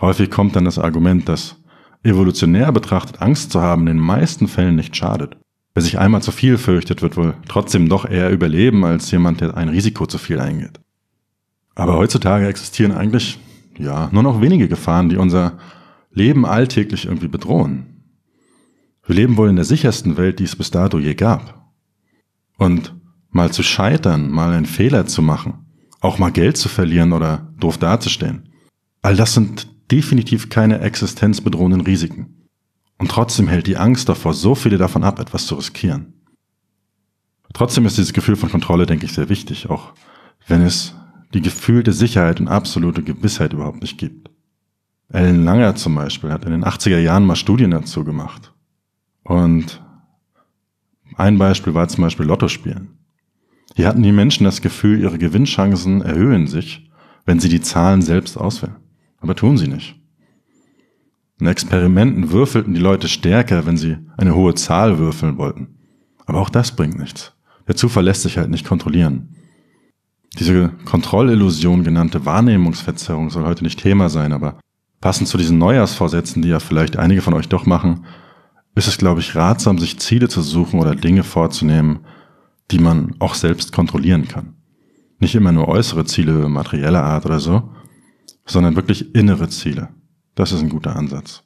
Häufig 0.00 0.30
kommt 0.30 0.54
dann 0.54 0.64
das 0.64 0.78
Argument, 0.78 1.28
dass 1.28 1.56
evolutionär 2.06 2.72
betrachtet 2.72 3.20
Angst 3.20 3.52
zu 3.52 3.60
haben 3.60 3.82
in 3.82 3.96
den 3.96 3.98
meisten 3.98 4.48
Fällen 4.48 4.76
nicht 4.76 4.96
schadet. 4.96 5.36
Wer 5.74 5.82
sich 5.82 5.98
einmal 5.98 6.22
zu 6.22 6.32
viel 6.32 6.56
fürchtet, 6.56 7.02
wird 7.02 7.16
wohl 7.16 7.34
trotzdem 7.48 7.88
doch 7.88 8.08
eher 8.08 8.30
überleben 8.30 8.84
als 8.84 9.10
jemand, 9.10 9.42
der 9.42 9.56
ein 9.56 9.68
Risiko 9.68 10.06
zu 10.06 10.16
viel 10.16 10.40
eingeht. 10.40 10.80
Aber 11.74 11.96
heutzutage 11.96 12.46
existieren 12.46 12.92
eigentlich, 12.92 13.38
ja, 13.76 14.08
nur 14.10 14.22
noch 14.22 14.40
wenige 14.40 14.68
Gefahren, 14.68 15.10
die 15.10 15.18
unser 15.18 15.58
Leben 16.10 16.46
alltäglich 16.46 17.04
irgendwie 17.04 17.28
bedrohen. 17.28 17.86
Wir 19.04 19.14
leben 19.14 19.36
wohl 19.36 19.50
in 19.50 19.56
der 19.56 19.66
sichersten 19.66 20.16
Welt, 20.16 20.38
die 20.38 20.44
es 20.44 20.56
bis 20.56 20.70
dato 20.70 20.98
je 20.98 21.14
gab. 21.14 21.70
Und 22.56 22.94
mal 23.30 23.52
zu 23.52 23.62
scheitern, 23.62 24.30
mal 24.30 24.54
einen 24.54 24.64
Fehler 24.64 25.06
zu 25.06 25.20
machen, 25.20 25.66
auch 26.00 26.18
mal 26.18 26.32
Geld 26.32 26.56
zu 26.56 26.70
verlieren 26.70 27.12
oder 27.12 27.52
doof 27.60 27.76
dazustehen, 27.76 28.48
all 29.02 29.14
das 29.14 29.34
sind 29.34 29.68
definitiv 29.90 30.48
keine 30.48 30.80
existenzbedrohenden 30.80 31.80
Risiken. 31.82 32.48
Und 32.98 33.10
trotzdem 33.10 33.48
hält 33.48 33.66
die 33.66 33.76
Angst 33.76 34.08
davor 34.08 34.34
so 34.34 34.54
viele 34.54 34.78
davon 34.78 35.04
ab, 35.04 35.18
etwas 35.18 35.46
zu 35.46 35.54
riskieren. 35.56 36.14
Trotzdem 37.52 37.86
ist 37.86 37.96
dieses 37.96 38.12
Gefühl 38.12 38.36
von 38.36 38.50
Kontrolle, 38.50 38.86
denke 38.86 39.06
ich, 39.06 39.12
sehr 39.12 39.28
wichtig, 39.28 39.70
auch 39.70 39.92
wenn 40.46 40.62
es 40.62 40.94
die 41.34 41.40
gefühlte 41.40 41.92
Sicherheit 41.92 42.40
und 42.40 42.48
absolute 42.48 43.02
Gewissheit 43.02 43.52
überhaupt 43.52 43.82
nicht 43.82 43.98
gibt. 43.98 44.30
Ellen 45.08 45.44
Langer 45.44 45.74
zum 45.76 45.94
Beispiel 45.94 46.30
hat 46.30 46.44
in 46.44 46.50
den 46.50 46.64
80er 46.64 46.98
Jahren 46.98 47.24
mal 47.24 47.36
Studien 47.36 47.70
dazu 47.70 48.04
gemacht. 48.04 48.52
Und 49.22 49.82
ein 51.16 51.38
Beispiel 51.38 51.74
war 51.74 51.88
zum 51.88 52.02
Beispiel 52.02 52.26
Lotto 52.26 52.48
spielen. 52.48 52.98
Hier 53.74 53.88
hatten 53.88 54.02
die 54.02 54.12
Menschen 54.12 54.44
das 54.44 54.62
Gefühl, 54.62 55.00
ihre 55.00 55.18
Gewinnchancen 55.18 56.02
erhöhen 56.02 56.46
sich, 56.46 56.90
wenn 57.24 57.40
sie 57.40 57.48
die 57.48 57.60
Zahlen 57.60 58.02
selbst 58.02 58.36
auswählen. 58.36 58.76
Aber 59.18 59.34
tun 59.34 59.56
sie 59.58 59.68
nicht. 59.68 60.00
In 61.38 61.46
Experimenten 61.46 62.30
würfelten 62.30 62.74
die 62.74 62.80
Leute 62.80 63.08
stärker, 63.08 63.66
wenn 63.66 63.76
sie 63.76 63.98
eine 64.16 64.34
hohe 64.34 64.54
Zahl 64.54 64.98
würfeln 64.98 65.36
wollten. 65.36 65.76
Aber 66.24 66.40
auch 66.40 66.50
das 66.50 66.74
bringt 66.74 66.98
nichts. 66.98 67.32
Der 67.68 67.76
Zufall 67.76 68.04
lässt 68.04 68.22
sich 68.22 68.38
halt 68.38 68.50
nicht 68.50 68.66
kontrollieren. 68.66 69.28
Diese 70.38 70.70
Kontrollillusion 70.84 71.84
genannte 71.84 72.24
Wahrnehmungsverzerrung 72.24 73.30
soll 73.30 73.44
heute 73.44 73.64
nicht 73.64 73.80
Thema 73.80 74.08
sein, 74.08 74.32
aber 74.32 74.58
passend 75.00 75.28
zu 75.28 75.38
diesen 75.38 75.58
Neujahrsvorsätzen, 75.58 76.42
die 76.42 76.48
ja 76.48 76.60
vielleicht 76.60 76.96
einige 76.96 77.22
von 77.22 77.34
euch 77.34 77.48
doch 77.48 77.66
machen, 77.66 78.04
ist 78.74 78.88
es, 78.88 78.98
glaube 78.98 79.20
ich, 79.20 79.34
ratsam, 79.34 79.78
sich 79.78 79.98
Ziele 79.98 80.28
zu 80.28 80.42
suchen 80.42 80.80
oder 80.80 80.94
Dinge 80.94 81.22
vorzunehmen, 81.22 82.00
die 82.70 82.78
man 82.78 83.14
auch 83.18 83.34
selbst 83.34 83.72
kontrollieren 83.72 84.28
kann. 84.28 84.54
Nicht 85.18 85.34
immer 85.34 85.52
nur 85.52 85.68
äußere 85.68 86.04
Ziele 86.04 86.48
materieller 86.48 87.02
Art 87.02 87.24
oder 87.24 87.40
so, 87.40 87.70
sondern 88.46 88.76
wirklich 88.76 89.14
innere 89.14 89.48
Ziele. 89.48 89.88
Das 90.34 90.52
ist 90.52 90.60
ein 90.60 90.68
guter 90.68 90.96
Ansatz. 90.96 91.42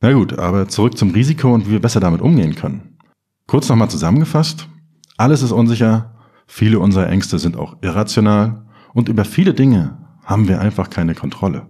Na 0.00 0.12
gut, 0.12 0.38
aber 0.38 0.68
zurück 0.68 0.98
zum 0.98 1.10
Risiko 1.10 1.54
und 1.54 1.66
wie 1.66 1.72
wir 1.72 1.80
besser 1.80 2.00
damit 2.00 2.20
umgehen 2.20 2.56
können. 2.56 2.98
Kurz 3.46 3.68
nochmal 3.68 3.90
zusammengefasst. 3.90 4.68
Alles 5.16 5.42
ist 5.42 5.52
unsicher, 5.52 6.16
viele 6.46 6.80
unserer 6.80 7.08
Ängste 7.08 7.38
sind 7.38 7.56
auch 7.56 7.76
irrational 7.82 8.66
und 8.94 9.08
über 9.08 9.24
viele 9.24 9.54
Dinge 9.54 9.98
haben 10.24 10.48
wir 10.48 10.60
einfach 10.60 10.90
keine 10.90 11.14
Kontrolle. 11.14 11.68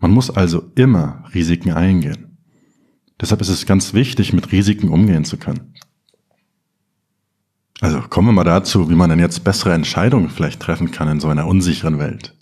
Man 0.00 0.10
muss 0.10 0.30
also 0.30 0.70
immer 0.74 1.24
Risiken 1.32 1.72
eingehen. 1.72 2.38
Deshalb 3.20 3.40
ist 3.40 3.50
es 3.50 3.66
ganz 3.66 3.94
wichtig, 3.94 4.32
mit 4.32 4.50
Risiken 4.50 4.88
umgehen 4.88 5.24
zu 5.24 5.36
können. 5.36 5.74
Also 7.80 8.00
kommen 8.00 8.28
wir 8.28 8.32
mal 8.32 8.44
dazu, 8.44 8.90
wie 8.90 8.94
man 8.94 9.10
denn 9.10 9.18
jetzt 9.20 9.44
bessere 9.44 9.74
Entscheidungen 9.74 10.30
vielleicht 10.30 10.60
treffen 10.60 10.90
kann 10.90 11.08
in 11.08 11.20
so 11.20 11.28
einer 11.28 11.46
unsicheren 11.46 11.98
Welt. 11.98 12.36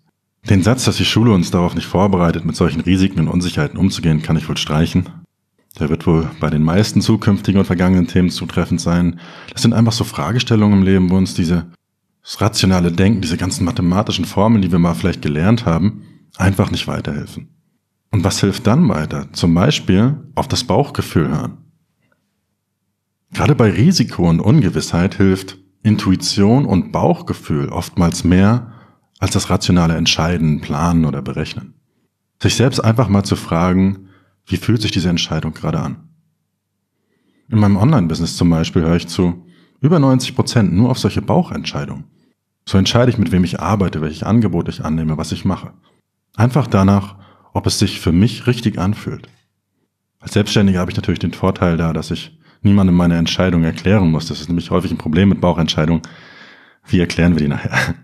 Den 0.49 0.62
Satz, 0.62 0.85
dass 0.85 0.97
die 0.97 1.04
Schule 1.04 1.32
uns 1.32 1.50
darauf 1.50 1.75
nicht 1.75 1.87
vorbereitet, 1.87 2.44
mit 2.44 2.56
solchen 2.56 2.80
Risiken 2.80 3.20
und 3.20 3.28
Unsicherheiten 3.28 3.78
umzugehen, 3.78 4.23
kann 4.23 4.37
ich 4.37 4.49
wohl 4.49 4.56
streichen. 4.56 5.09
Der 5.78 5.90
wird 5.90 6.06
wohl 6.06 6.30
bei 6.40 6.50
den 6.50 6.62
meisten 6.62 7.00
zukünftigen 7.00 7.59
und 7.59 7.66
vergangenen 7.66 8.06
Themen 8.06 8.30
zutreffend 8.30 8.80
sein. 8.80 9.20
Das 9.52 9.62
sind 9.62 9.75
einfach 9.75 9.92
so 9.92 10.04
Fragestellungen 10.04 10.78
im 10.78 10.85
Leben, 10.85 11.11
wo 11.11 11.16
uns 11.16 11.35
diese 11.35 11.66
das 12.23 12.40
rationale 12.40 12.92
Denken, 12.92 13.23
diese 13.23 13.37
ganzen 13.37 13.64
mathematischen 13.64 14.25
Formeln, 14.25 14.62
die 14.62 14.70
wir 14.70 14.78
mal 14.78 14.94
vielleicht 14.94 15.23
gelernt 15.23 15.64
haben, 15.64 16.02
einfach 16.37 16.70
nicht 16.70 16.87
weiterhelfen. 16.87 17.49
Und 18.11 18.25
was 18.25 18.40
hilft 18.40 18.66
dann 18.66 18.88
weiter? 18.88 19.32
Zum 19.32 19.54
Beispiel 19.54 20.16
auf 20.35 20.49
das 20.49 20.64
Bauchgefühl 20.64 21.28
hören. 21.28 21.59
Gerade 23.32 23.54
bei 23.54 23.70
Risiko 23.70 24.28
und 24.28 24.40
Ungewissheit 24.40 25.14
hilft 25.14 25.59
Intuition 25.82 26.66
und 26.66 26.92
Bauchgefühl 26.92 27.68
oftmals 27.68 28.25
mehr 28.25 28.73
als 29.20 29.32
das 29.32 29.50
rationale 29.50 29.94
Entscheiden, 29.96 30.60
Planen 30.60 31.04
oder 31.04 31.22
Berechnen. 31.22 31.74
Sich 32.42 32.56
selbst 32.56 32.80
einfach 32.80 33.08
mal 33.08 33.22
zu 33.22 33.36
fragen, 33.36 34.08
wie 34.46 34.56
fühlt 34.56 34.82
sich 34.82 34.90
diese 34.90 35.10
Entscheidung 35.10 35.52
gerade 35.52 35.78
an? 35.78 36.08
In 37.48 37.58
meinem 37.58 37.76
Online-Business 37.76 38.36
zum 38.36 38.48
Beispiel 38.50 38.82
höre 38.82 38.96
ich 38.96 39.08
zu 39.08 39.46
über 39.80 39.98
90 39.98 40.34
Prozent 40.34 40.72
nur 40.72 40.90
auf 40.90 40.98
solche 40.98 41.22
Bauchentscheidungen. 41.22 42.04
So 42.66 42.78
entscheide 42.78 43.10
ich, 43.10 43.18
mit 43.18 43.32
wem 43.32 43.44
ich 43.44 43.60
arbeite, 43.60 44.00
welches 44.00 44.22
Angebot 44.22 44.68
ich 44.68 44.84
annehme, 44.84 45.16
was 45.18 45.32
ich 45.32 45.44
mache. 45.44 45.72
Einfach 46.36 46.66
danach, 46.66 47.16
ob 47.52 47.66
es 47.66 47.78
sich 47.78 48.00
für 48.00 48.12
mich 48.12 48.46
richtig 48.46 48.78
anfühlt. 48.78 49.28
Als 50.18 50.32
Selbstständiger 50.32 50.80
habe 50.80 50.90
ich 50.90 50.96
natürlich 50.96 51.18
den 51.18 51.32
Vorteil 51.32 51.76
da, 51.76 51.92
dass 51.92 52.10
ich 52.10 52.38
niemandem 52.62 52.96
meine 52.96 53.16
Entscheidung 53.16 53.64
erklären 53.64 54.10
muss. 54.10 54.26
Das 54.26 54.40
ist 54.40 54.48
nämlich 54.48 54.70
häufig 54.70 54.90
ein 54.90 54.98
Problem 54.98 55.30
mit 55.30 55.40
Bauchentscheidungen. 55.40 56.02
Wie 56.86 57.00
erklären 57.00 57.34
wir 57.34 57.40
die 57.40 57.48
nachher? 57.48 57.94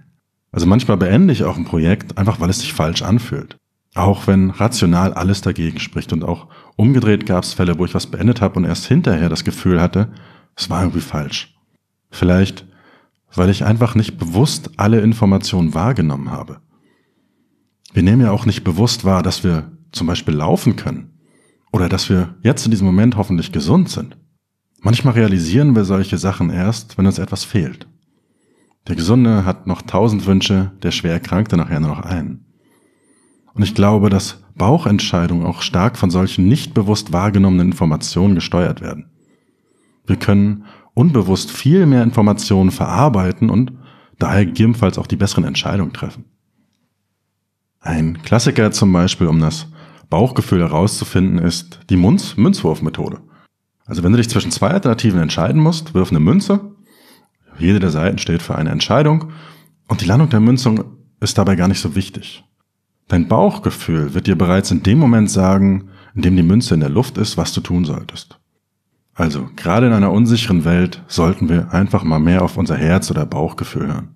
Also 0.52 0.66
manchmal 0.66 0.96
beende 0.96 1.32
ich 1.32 1.44
auch 1.44 1.56
ein 1.56 1.64
Projekt, 1.64 2.16
einfach 2.18 2.40
weil 2.40 2.50
es 2.50 2.60
sich 2.60 2.72
falsch 2.72 3.02
anfühlt. 3.02 3.56
Auch 3.94 4.26
wenn 4.26 4.50
rational 4.50 5.14
alles 5.14 5.40
dagegen 5.40 5.78
spricht 5.78 6.12
und 6.12 6.22
auch 6.22 6.48
umgedreht 6.76 7.24
gab 7.24 7.44
es 7.44 7.54
Fälle, 7.54 7.78
wo 7.78 7.84
ich 7.84 7.94
was 7.94 8.06
beendet 8.06 8.40
habe 8.40 8.56
und 8.56 8.64
erst 8.64 8.86
hinterher 8.86 9.28
das 9.28 9.44
Gefühl 9.44 9.80
hatte, 9.80 10.12
es 10.54 10.68
war 10.68 10.82
irgendwie 10.82 11.00
falsch. 11.00 11.54
Vielleicht, 12.10 12.66
weil 13.34 13.50
ich 13.50 13.64
einfach 13.64 13.94
nicht 13.94 14.18
bewusst 14.18 14.70
alle 14.76 15.00
Informationen 15.00 15.74
wahrgenommen 15.74 16.30
habe. 16.30 16.60
Wir 17.92 18.02
nehmen 18.02 18.22
ja 18.22 18.30
auch 18.30 18.44
nicht 18.44 18.64
bewusst 18.64 19.04
wahr, 19.04 19.22
dass 19.22 19.44
wir 19.44 19.72
zum 19.92 20.06
Beispiel 20.06 20.34
laufen 20.34 20.76
können 20.76 21.18
oder 21.72 21.88
dass 21.88 22.10
wir 22.10 22.34
jetzt 22.42 22.64
in 22.66 22.70
diesem 22.70 22.86
Moment 22.86 23.16
hoffentlich 23.16 23.52
gesund 23.52 23.88
sind. 23.88 24.18
Manchmal 24.80 25.14
realisieren 25.14 25.74
wir 25.74 25.84
solche 25.84 26.18
Sachen 26.18 26.50
erst, 26.50 26.98
wenn 26.98 27.06
uns 27.06 27.18
etwas 27.18 27.44
fehlt. 27.44 27.88
Der 28.88 28.96
Gesunde 28.96 29.44
hat 29.44 29.66
noch 29.66 29.82
tausend 29.82 30.26
Wünsche, 30.26 30.72
der 30.82 30.92
schwer 30.92 31.12
Erkrankte 31.12 31.56
nachher 31.56 31.80
nur 31.80 31.90
noch 31.90 32.00
einen. 32.00 32.44
Und 33.54 33.62
ich 33.62 33.74
glaube, 33.74 34.10
dass 34.10 34.44
Bauchentscheidungen 34.54 35.46
auch 35.46 35.62
stark 35.62 35.96
von 35.96 36.10
solchen 36.10 36.46
nicht 36.46 36.74
bewusst 36.74 37.12
wahrgenommenen 37.12 37.68
Informationen 37.68 38.34
gesteuert 38.34 38.80
werden. 38.80 39.10
Wir 40.06 40.16
können 40.16 40.64
unbewusst 40.94 41.50
viel 41.50 41.86
mehr 41.86 42.02
Informationen 42.02 42.70
verarbeiten 42.70 43.50
und 43.50 43.72
daher 44.18 44.46
gegebenenfalls 44.46 44.98
auch 44.98 45.06
die 45.06 45.16
besseren 45.16 45.44
Entscheidungen 45.44 45.92
treffen. 45.92 46.24
Ein 47.80 48.22
Klassiker 48.22 48.70
zum 48.72 48.92
Beispiel, 48.92 49.26
um 49.26 49.40
das 49.40 49.68
Bauchgefühl 50.10 50.60
herauszufinden, 50.60 51.38
ist 51.38 51.80
die 51.90 51.96
Münz-Münzwurf-Methode. 51.96 53.20
Also 53.84 54.02
wenn 54.02 54.12
du 54.12 54.18
dich 54.18 54.28
zwischen 54.28 54.50
zwei 54.50 54.70
Alternativen 54.70 55.20
entscheiden 55.20 55.60
musst, 55.60 55.94
wirf 55.94 56.10
eine 56.10 56.20
Münze. 56.20 56.75
Jede 57.58 57.80
der 57.80 57.90
Seiten 57.90 58.18
steht 58.18 58.42
für 58.42 58.54
eine 58.54 58.70
Entscheidung 58.70 59.32
und 59.88 60.00
die 60.00 60.06
Landung 60.06 60.28
der 60.28 60.40
Münzung 60.40 60.84
ist 61.20 61.38
dabei 61.38 61.56
gar 61.56 61.68
nicht 61.68 61.80
so 61.80 61.94
wichtig. 61.94 62.44
Dein 63.08 63.28
Bauchgefühl 63.28 64.14
wird 64.14 64.26
dir 64.26 64.36
bereits 64.36 64.70
in 64.70 64.82
dem 64.82 64.98
Moment 64.98 65.30
sagen, 65.30 65.90
in 66.14 66.22
dem 66.22 66.36
die 66.36 66.42
Münze 66.42 66.74
in 66.74 66.80
der 66.80 66.88
Luft 66.88 67.18
ist, 67.18 67.36
was 67.36 67.52
du 67.52 67.60
tun 67.60 67.84
solltest. 67.84 68.38
Also, 69.14 69.48
gerade 69.56 69.86
in 69.86 69.92
einer 69.92 70.12
unsicheren 70.12 70.64
Welt 70.64 71.02
sollten 71.06 71.48
wir 71.48 71.72
einfach 71.72 72.04
mal 72.04 72.18
mehr 72.18 72.42
auf 72.42 72.56
unser 72.56 72.76
Herz 72.76 73.10
oder 73.10 73.24
Bauchgefühl 73.24 73.86
hören. 73.86 74.14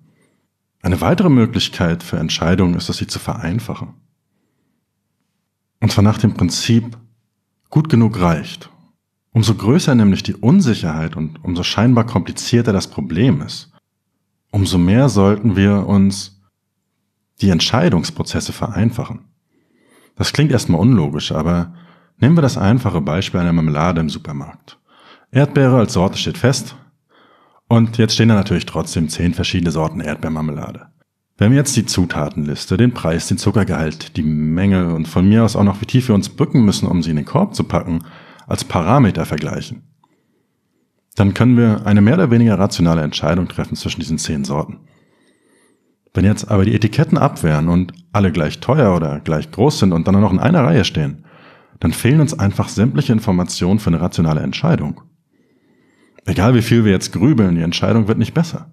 Eine 0.81 0.99
weitere 1.01 1.29
Möglichkeit 1.29 2.03
für 2.03 2.17
Entscheidungen 2.17 2.75
ist 2.75 2.89
es, 2.89 2.97
sie 2.97 3.07
zu 3.07 3.19
vereinfachen. 3.19 3.93
Und 5.79 5.91
zwar 5.91 6.03
nach 6.03 6.17
dem 6.17 6.33
Prinzip, 6.33 6.97
gut 7.69 7.87
genug 7.89 8.19
reicht. 8.19 8.70
Umso 9.33 9.55
größer 9.55 9.95
nämlich 9.95 10.23
die 10.23 10.35
Unsicherheit 10.35 11.15
und 11.15 11.43
umso 11.43 11.63
scheinbar 11.63 12.05
komplizierter 12.05 12.73
das 12.73 12.87
Problem 12.87 13.41
ist, 13.41 13.71
umso 14.51 14.77
mehr 14.77 15.07
sollten 15.07 15.55
wir 15.55 15.87
uns 15.87 16.41
die 17.39 17.49
Entscheidungsprozesse 17.49 18.51
vereinfachen. 18.51 19.21
Das 20.15 20.33
klingt 20.33 20.51
erstmal 20.51 20.81
unlogisch, 20.81 21.31
aber 21.31 21.73
nehmen 22.17 22.35
wir 22.35 22.41
das 22.41 22.57
einfache 22.57 23.01
Beispiel 23.01 23.39
einer 23.39 23.53
Marmelade 23.53 24.01
im 24.01 24.09
Supermarkt. 24.09 24.77
Erdbeere 25.31 25.77
als 25.77 25.93
Sorte 25.93 26.17
steht 26.17 26.37
fest 26.37 26.75
und 27.69 27.97
jetzt 27.97 28.15
stehen 28.15 28.27
da 28.27 28.35
natürlich 28.35 28.65
trotzdem 28.65 29.07
zehn 29.07 29.33
verschiedene 29.33 29.71
Sorten 29.71 30.01
Erdbeermarmelade. 30.01 30.87
Wenn 31.37 31.51
wir 31.51 31.57
jetzt 31.57 31.75
die 31.77 31.85
Zutatenliste, 31.85 32.75
den 32.75 32.93
Preis, 32.93 33.29
den 33.29 33.37
Zuckergehalt, 33.37 34.17
die 34.17 34.23
Menge 34.23 34.93
und 34.93 35.07
von 35.07 35.27
mir 35.27 35.43
aus 35.43 35.55
auch 35.55 35.63
noch 35.63 35.81
wie 35.81 35.85
tief 35.85 36.09
wir 36.09 36.15
uns 36.15 36.29
bücken 36.29 36.65
müssen, 36.65 36.87
um 36.87 37.01
sie 37.01 37.11
in 37.11 37.15
den 37.15 37.25
Korb 37.25 37.55
zu 37.55 37.63
packen, 37.63 38.03
als 38.47 38.63
Parameter 38.63 39.25
vergleichen, 39.25 39.83
dann 41.15 41.33
können 41.33 41.57
wir 41.57 41.85
eine 41.85 42.01
mehr 42.01 42.15
oder 42.15 42.31
weniger 42.31 42.57
rationale 42.57 43.01
Entscheidung 43.01 43.47
treffen 43.47 43.75
zwischen 43.75 43.99
diesen 43.99 44.17
zehn 44.17 44.43
Sorten. 44.43 44.79
Wenn 46.13 46.25
jetzt 46.25 46.49
aber 46.49 46.65
die 46.65 46.73
Etiketten 46.73 47.17
abwehren 47.17 47.69
und 47.69 47.93
alle 48.11 48.31
gleich 48.31 48.59
teuer 48.59 48.95
oder 48.95 49.19
gleich 49.19 49.51
groß 49.51 49.79
sind 49.79 49.93
und 49.93 50.07
dann 50.07 50.19
noch 50.19 50.33
in 50.33 50.39
einer 50.39 50.63
Reihe 50.63 50.83
stehen, 50.83 51.25
dann 51.79 51.93
fehlen 51.93 52.21
uns 52.21 52.37
einfach 52.37 52.69
sämtliche 52.69 53.13
Informationen 53.13 53.79
für 53.79 53.89
eine 53.89 54.01
rationale 54.01 54.41
Entscheidung. 54.41 55.01
Egal 56.25 56.53
wie 56.53 56.61
viel 56.61 56.85
wir 56.85 56.91
jetzt 56.91 57.13
grübeln, 57.13 57.55
die 57.55 57.61
Entscheidung 57.61 58.07
wird 58.07 58.17
nicht 58.17 58.33
besser. 58.33 58.71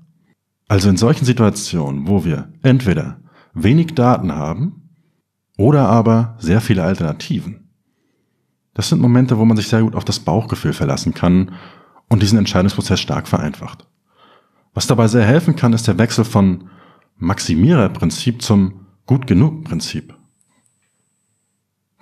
Also 0.68 0.90
in 0.90 0.98
solchen 0.98 1.24
Situationen, 1.24 2.06
wo 2.06 2.24
wir 2.24 2.52
entweder 2.62 3.20
wenig 3.54 3.94
Daten 3.94 4.32
haben 4.32 4.90
oder 5.56 5.88
aber 5.88 6.36
sehr 6.38 6.60
viele 6.60 6.84
Alternativen, 6.84 7.67
das 8.78 8.90
sind 8.90 9.00
Momente, 9.00 9.38
wo 9.38 9.44
man 9.44 9.56
sich 9.56 9.66
sehr 9.66 9.82
gut 9.82 9.96
auf 9.96 10.04
das 10.04 10.20
Bauchgefühl 10.20 10.72
verlassen 10.72 11.12
kann 11.12 11.50
und 12.08 12.22
diesen 12.22 12.38
Entscheidungsprozess 12.38 13.00
stark 13.00 13.26
vereinfacht. 13.26 13.88
Was 14.72 14.86
dabei 14.86 15.08
sehr 15.08 15.24
helfen 15.24 15.56
kann, 15.56 15.72
ist 15.72 15.88
der 15.88 15.98
Wechsel 15.98 16.24
von 16.24 16.70
Maximiererprinzip 17.16 18.40
zum 18.40 18.86
Gut 19.04 19.26
genug 19.26 19.64
Prinzip. 19.64 20.14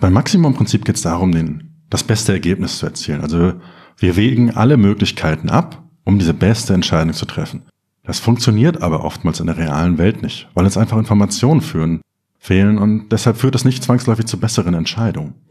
Beim 0.01 0.13
Maximumprinzip 0.13 0.85
geht 0.85 0.97
es 0.97 1.03
darum, 1.03 1.33
den, 1.33 1.77
das 1.89 2.05
beste 2.05 2.33
Ergebnis 2.33 2.77
zu 2.77 2.85
erzielen. 2.85 3.23
Also 3.23 3.55
wir 3.97 4.17
wägen 4.17 4.55
alle 4.55 4.77
Möglichkeiten 4.77 5.49
ab, 5.49 5.83
um 6.05 6.19
diese 6.19 6.35
beste 6.35 6.75
Entscheidung 6.75 7.15
zu 7.15 7.25
treffen. 7.25 7.63
Das 8.05 8.19
funktioniert 8.19 8.83
aber 8.83 9.03
oftmals 9.03 9.41
in 9.41 9.47
der 9.47 9.57
realen 9.57 9.97
Welt 9.97 10.21
nicht, 10.21 10.51
weil 10.53 10.67
uns 10.67 10.77
einfach 10.77 10.99
Informationen 10.99 11.63
führen, 11.63 12.03
fehlen 12.39 12.77
und 12.77 13.09
deshalb 13.13 13.39
führt 13.39 13.55
es 13.55 13.65
nicht 13.65 13.83
zwangsläufig 13.83 14.27
zu 14.27 14.39
besseren 14.39 14.75
Entscheidungen. 14.75 15.46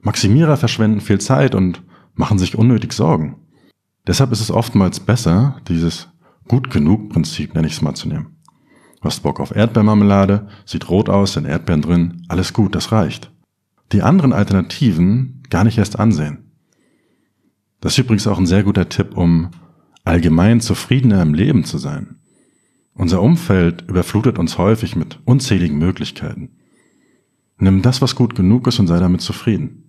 Maximierer 0.00 0.56
verschwenden 0.56 1.00
viel 1.00 1.20
Zeit 1.20 1.54
und 1.54 1.82
machen 2.14 2.38
sich 2.38 2.56
unnötig 2.56 2.92
Sorgen. 2.92 3.36
Deshalb 4.06 4.32
ist 4.32 4.40
es 4.40 4.50
oftmals 4.50 5.00
besser, 5.00 5.60
dieses 5.68 6.08
gut 6.46 6.70
genug 6.70 7.10
Prinzip, 7.10 7.54
nenne 7.54 7.66
ich 7.66 7.74
es 7.74 7.82
mal, 7.82 7.94
zu 7.94 8.08
nehmen. 8.08 8.38
Du 9.00 9.04
hast 9.04 9.22
Bock 9.22 9.38
auf 9.38 9.54
Erdbeermarmelade, 9.54 10.48
sieht 10.64 10.88
rot 10.88 11.08
aus, 11.08 11.34
sind 11.34 11.46
Erdbeeren 11.46 11.82
drin, 11.82 12.22
alles 12.28 12.52
gut, 12.52 12.74
das 12.74 12.90
reicht. 12.90 13.30
Die 13.92 14.02
anderen 14.02 14.32
Alternativen 14.32 15.42
gar 15.50 15.64
nicht 15.64 15.78
erst 15.78 15.98
ansehen. 15.98 16.52
Das 17.80 17.92
ist 17.92 17.98
übrigens 17.98 18.26
auch 18.26 18.38
ein 18.38 18.46
sehr 18.46 18.64
guter 18.64 18.88
Tipp, 18.88 19.16
um 19.16 19.50
allgemein 20.04 20.60
zufriedener 20.60 21.22
im 21.22 21.34
Leben 21.34 21.64
zu 21.64 21.78
sein. 21.78 22.16
Unser 22.94 23.22
Umfeld 23.22 23.84
überflutet 23.88 24.38
uns 24.38 24.58
häufig 24.58 24.96
mit 24.96 25.20
unzähligen 25.24 25.78
Möglichkeiten. 25.78 26.56
Nimm 27.58 27.82
das, 27.82 28.02
was 28.02 28.16
gut 28.16 28.34
genug 28.34 28.66
ist 28.66 28.80
und 28.80 28.88
sei 28.88 28.98
damit 28.98 29.20
zufrieden. 29.20 29.87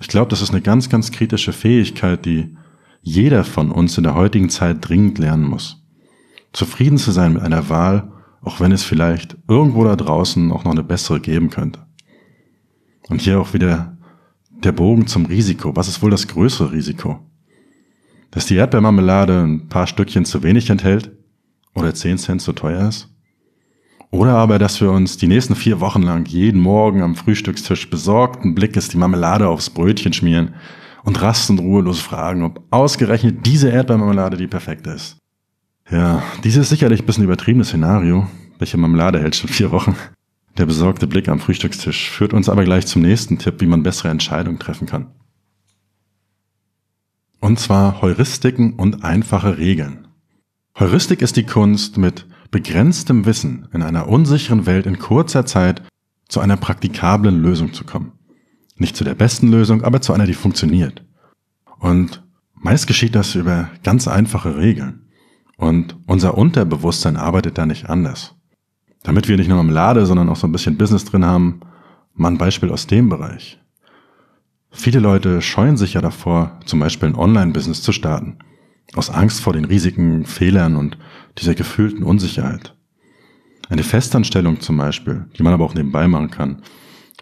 Ich 0.00 0.08
glaube, 0.08 0.28
das 0.28 0.42
ist 0.42 0.50
eine 0.50 0.60
ganz, 0.60 0.88
ganz 0.88 1.12
kritische 1.12 1.52
Fähigkeit, 1.52 2.24
die 2.24 2.56
jeder 3.00 3.44
von 3.44 3.70
uns 3.70 3.96
in 3.96 4.04
der 4.04 4.14
heutigen 4.14 4.48
Zeit 4.48 4.78
dringend 4.80 5.18
lernen 5.18 5.44
muss. 5.44 5.84
Zufrieden 6.52 6.98
zu 6.98 7.10
sein 7.10 7.34
mit 7.34 7.42
einer 7.42 7.68
Wahl, 7.68 8.12
auch 8.40 8.60
wenn 8.60 8.72
es 8.72 8.82
vielleicht 8.82 9.36
irgendwo 9.48 9.84
da 9.84 9.96
draußen 9.96 10.50
auch 10.52 10.64
noch 10.64 10.72
eine 10.72 10.84
bessere 10.84 11.20
geben 11.20 11.50
könnte. 11.50 11.86
Und 13.08 13.20
hier 13.20 13.40
auch 13.40 13.52
wieder 13.54 13.96
der 14.50 14.72
Bogen 14.72 15.06
zum 15.06 15.26
Risiko. 15.26 15.76
Was 15.76 15.88
ist 15.88 16.02
wohl 16.02 16.10
das 16.10 16.28
größere 16.28 16.72
Risiko? 16.72 17.20
Dass 18.30 18.46
die 18.46 18.56
Erdbeermarmelade 18.56 19.42
ein 19.42 19.68
paar 19.68 19.86
Stückchen 19.86 20.24
zu 20.24 20.42
wenig 20.42 20.70
enthält 20.70 21.12
oder 21.74 21.94
10 21.94 22.18
Cent 22.18 22.42
zu 22.42 22.52
teuer 22.52 22.88
ist? 22.88 23.13
Oder 24.14 24.36
aber, 24.36 24.60
dass 24.60 24.80
wir 24.80 24.92
uns 24.92 25.16
die 25.16 25.26
nächsten 25.26 25.56
vier 25.56 25.80
Wochen 25.80 26.02
lang 26.02 26.24
jeden 26.28 26.60
Morgen 26.60 27.02
am 27.02 27.16
Frühstückstisch 27.16 27.90
besorgten 27.90 28.54
Blickes 28.54 28.88
die 28.88 28.96
Marmelade 28.96 29.48
aufs 29.48 29.70
Brötchen 29.70 30.12
schmieren 30.12 30.54
und 31.02 31.20
rastend 31.20 31.58
ruhelos 31.58 31.98
fragen, 31.98 32.44
ob 32.44 32.62
ausgerechnet 32.70 33.44
diese 33.44 33.70
Erdbeermarmelade 33.70 34.36
die 34.36 34.46
perfekte 34.46 34.90
ist. 34.90 35.16
Ja, 35.90 36.22
dieses 36.44 36.68
sicherlich 36.68 37.00
ein 37.00 37.06
bisschen 37.06 37.24
übertriebenes 37.24 37.70
Szenario, 37.70 38.28
welche 38.60 38.76
Marmelade 38.76 39.18
hält 39.18 39.34
schon 39.34 39.50
vier 39.50 39.72
Wochen. 39.72 39.96
Der 40.58 40.66
besorgte 40.66 41.08
Blick 41.08 41.28
am 41.28 41.40
Frühstückstisch 41.40 42.08
führt 42.08 42.34
uns 42.34 42.48
aber 42.48 42.62
gleich 42.62 42.86
zum 42.86 43.02
nächsten 43.02 43.38
Tipp, 43.38 43.60
wie 43.62 43.66
man 43.66 43.82
bessere 43.82 44.10
Entscheidungen 44.10 44.60
treffen 44.60 44.86
kann. 44.86 45.08
Und 47.40 47.58
zwar 47.58 48.00
Heuristiken 48.00 48.74
und 48.74 49.02
einfache 49.02 49.58
Regeln. 49.58 50.06
Heuristik 50.78 51.20
ist 51.20 51.34
die 51.34 51.46
Kunst, 51.46 51.98
mit 51.98 52.28
begrenztem 52.54 53.26
Wissen 53.26 53.66
in 53.72 53.82
einer 53.82 54.06
unsicheren 54.06 54.64
Welt 54.64 54.86
in 54.86 55.00
kurzer 55.00 55.44
Zeit 55.44 55.82
zu 56.28 56.38
einer 56.38 56.56
praktikablen 56.56 57.42
Lösung 57.42 57.72
zu 57.72 57.82
kommen. 57.82 58.12
Nicht 58.76 58.94
zu 58.94 59.02
der 59.02 59.16
besten 59.16 59.48
Lösung, 59.48 59.82
aber 59.82 60.00
zu 60.00 60.12
einer, 60.12 60.24
die 60.24 60.34
funktioniert. 60.34 61.04
Und 61.80 62.22
meist 62.54 62.86
geschieht 62.86 63.16
das 63.16 63.34
über 63.34 63.70
ganz 63.82 64.06
einfache 64.06 64.56
Regeln. 64.56 65.08
Und 65.56 65.96
unser 66.06 66.38
Unterbewusstsein 66.38 67.16
arbeitet 67.16 67.58
da 67.58 67.66
nicht 67.66 67.90
anders. 67.90 68.36
Damit 69.02 69.26
wir 69.26 69.36
nicht 69.36 69.48
nur 69.48 69.56
Marmelade, 69.56 70.06
sondern 70.06 70.28
auch 70.28 70.36
so 70.36 70.46
ein 70.46 70.52
bisschen 70.52 70.78
Business 70.78 71.04
drin 71.04 71.24
haben, 71.24 71.58
mal 72.14 72.28
ein 72.28 72.38
Beispiel 72.38 72.70
aus 72.70 72.86
dem 72.86 73.08
Bereich. 73.08 73.58
Viele 74.70 75.00
Leute 75.00 75.42
scheuen 75.42 75.76
sich 75.76 75.94
ja 75.94 76.00
davor, 76.00 76.60
zum 76.66 76.78
Beispiel 76.78 77.08
ein 77.08 77.16
Online-Business 77.16 77.82
zu 77.82 77.90
starten. 77.90 78.38
Aus 78.94 79.10
Angst 79.10 79.40
vor 79.40 79.52
den 79.52 79.64
Risiken, 79.64 80.26
Fehlern 80.26 80.76
und 80.76 80.98
dieser 81.38 81.54
gefühlten 81.54 82.02
Unsicherheit. 82.02 82.76
Eine 83.68 83.82
Festanstellung 83.82 84.60
zum 84.60 84.76
Beispiel, 84.76 85.26
die 85.36 85.42
man 85.42 85.52
aber 85.52 85.64
auch 85.64 85.74
nebenbei 85.74 86.06
machen 86.06 86.30
kann, 86.30 86.62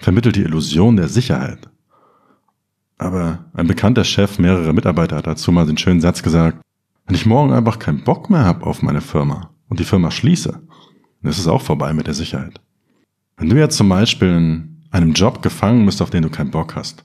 vermittelt 0.00 0.36
die 0.36 0.42
Illusion 0.42 0.96
der 0.96 1.08
Sicherheit. 1.08 1.70
Aber 2.98 3.46
ein 3.54 3.66
bekannter 3.66 4.04
Chef 4.04 4.38
mehrerer 4.38 4.72
Mitarbeiter 4.72 5.16
hat 5.16 5.26
dazu 5.26 5.52
mal 5.52 5.66
den 5.66 5.78
schönen 5.78 6.00
Satz 6.00 6.22
gesagt, 6.22 6.58
wenn 7.06 7.14
ich 7.14 7.26
morgen 7.26 7.52
einfach 7.52 7.78
keinen 7.78 8.04
Bock 8.04 8.30
mehr 8.30 8.44
habe 8.44 8.66
auf 8.66 8.82
meine 8.82 9.00
Firma 9.00 9.50
und 9.68 9.80
die 9.80 9.84
Firma 9.84 10.10
schließe, 10.10 10.50
dann 11.22 11.30
ist 11.30 11.38
es 11.38 11.48
auch 11.48 11.62
vorbei 11.62 11.92
mit 11.92 12.06
der 12.06 12.14
Sicherheit. 12.14 12.60
Wenn 13.36 13.48
du 13.48 13.58
jetzt 13.58 13.76
zum 13.76 13.88
Beispiel 13.88 14.28
in 14.28 14.86
einem 14.90 15.12
Job 15.12 15.42
gefangen 15.42 15.86
bist, 15.86 16.02
auf 16.02 16.10
den 16.10 16.22
du 16.22 16.30
keinen 16.30 16.50
Bock 16.50 16.76
hast, 16.76 17.04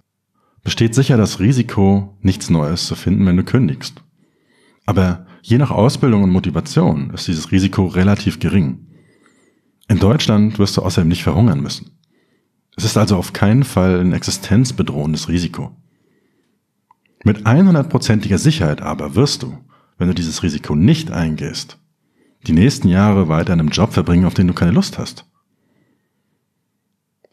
besteht 0.63 0.93
sicher 0.93 1.17
das 1.17 1.39
Risiko, 1.39 2.17
nichts 2.21 2.49
Neues 2.49 2.85
zu 2.85 2.95
finden, 2.95 3.25
wenn 3.25 3.37
du 3.37 3.43
kündigst. 3.43 4.03
Aber 4.87 5.27
je 5.41 5.57
nach 5.57 5.69
Ausbildung 5.69 6.23
und 6.23 6.31
Motivation 6.31 7.11
ist 7.11 7.27
dieses 7.27 7.51
Risiko 7.51 7.85
relativ 7.85 8.39
gering. 8.39 8.87
In 9.89 9.99
Deutschland 9.99 10.57
wirst 10.57 10.77
du 10.77 10.81
außerdem 10.81 11.09
nicht 11.09 11.23
verhungern 11.23 11.61
müssen. 11.61 11.99
Es 12.77 12.85
ist 12.85 12.97
also 12.97 13.17
auf 13.17 13.33
keinen 13.33 13.63
Fall 13.63 13.99
ein 13.99 14.13
existenzbedrohendes 14.13 15.27
Risiko. 15.27 15.75
Mit 17.23 17.45
100%iger 17.45 18.37
Sicherheit 18.37 18.81
aber 18.81 19.15
wirst 19.15 19.43
du, 19.43 19.57
wenn 19.97 20.07
du 20.07 20.13
dieses 20.13 20.41
Risiko 20.41 20.73
nicht 20.73 21.11
eingehst, 21.11 21.79
die 22.45 22.53
nächsten 22.53 22.87
Jahre 22.87 23.27
weiter 23.27 23.53
in 23.53 23.59
einem 23.59 23.69
Job 23.69 23.91
verbringen, 23.91 24.25
auf 24.25 24.35
den 24.35 24.47
du 24.47 24.53
keine 24.53 24.71
Lust 24.71 24.97
hast. 24.97 25.25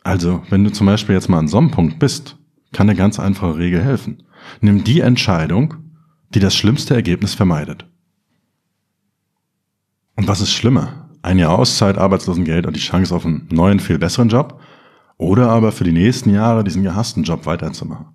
Also, 0.02 0.42
wenn 0.50 0.64
du 0.64 0.73
zum 0.73 0.87
Beispiel 0.87 1.14
jetzt 1.14 1.28
mal 1.28 1.38
an 1.38 1.49
so 1.49 1.58
einem 1.58 1.70
Punkt 1.70 2.00
bist, 2.00 2.37
kann 2.73 2.88
eine 2.88 2.99
ganz 2.99 3.20
einfache 3.20 3.58
Regel 3.58 3.82
helfen. 3.82 4.25
Nimm 4.61 4.82
die 4.82 5.00
Entscheidung, 5.00 5.83
die 6.34 6.40
das 6.40 6.54
schlimmste 6.54 6.94
Ergebnis 6.94 7.34
vermeidet. 7.34 7.86
Und 10.16 10.28
was 10.28 10.40
ist 10.40 10.52
schlimmer? 10.52 11.09
Ein 11.22 11.38
Jahr 11.38 11.59
Auszeit, 11.59 11.96
Arbeitslosengeld 11.96 12.66
und 12.66 12.76
die 12.76 12.80
Chance 12.80 13.14
auf 13.14 13.24
einen 13.24 13.48
neuen, 13.50 13.80
viel 13.80 13.98
besseren 13.98 14.28
Job? 14.28 14.61
Oder 15.16 15.48
aber 15.48 15.72
für 15.72 15.85
die 15.85 15.92
nächsten 15.92 16.30
Jahre 16.30 16.64
diesen 16.64 16.82
gehassten 16.82 17.22
Job 17.22 17.46
weiterzumachen? 17.46 18.06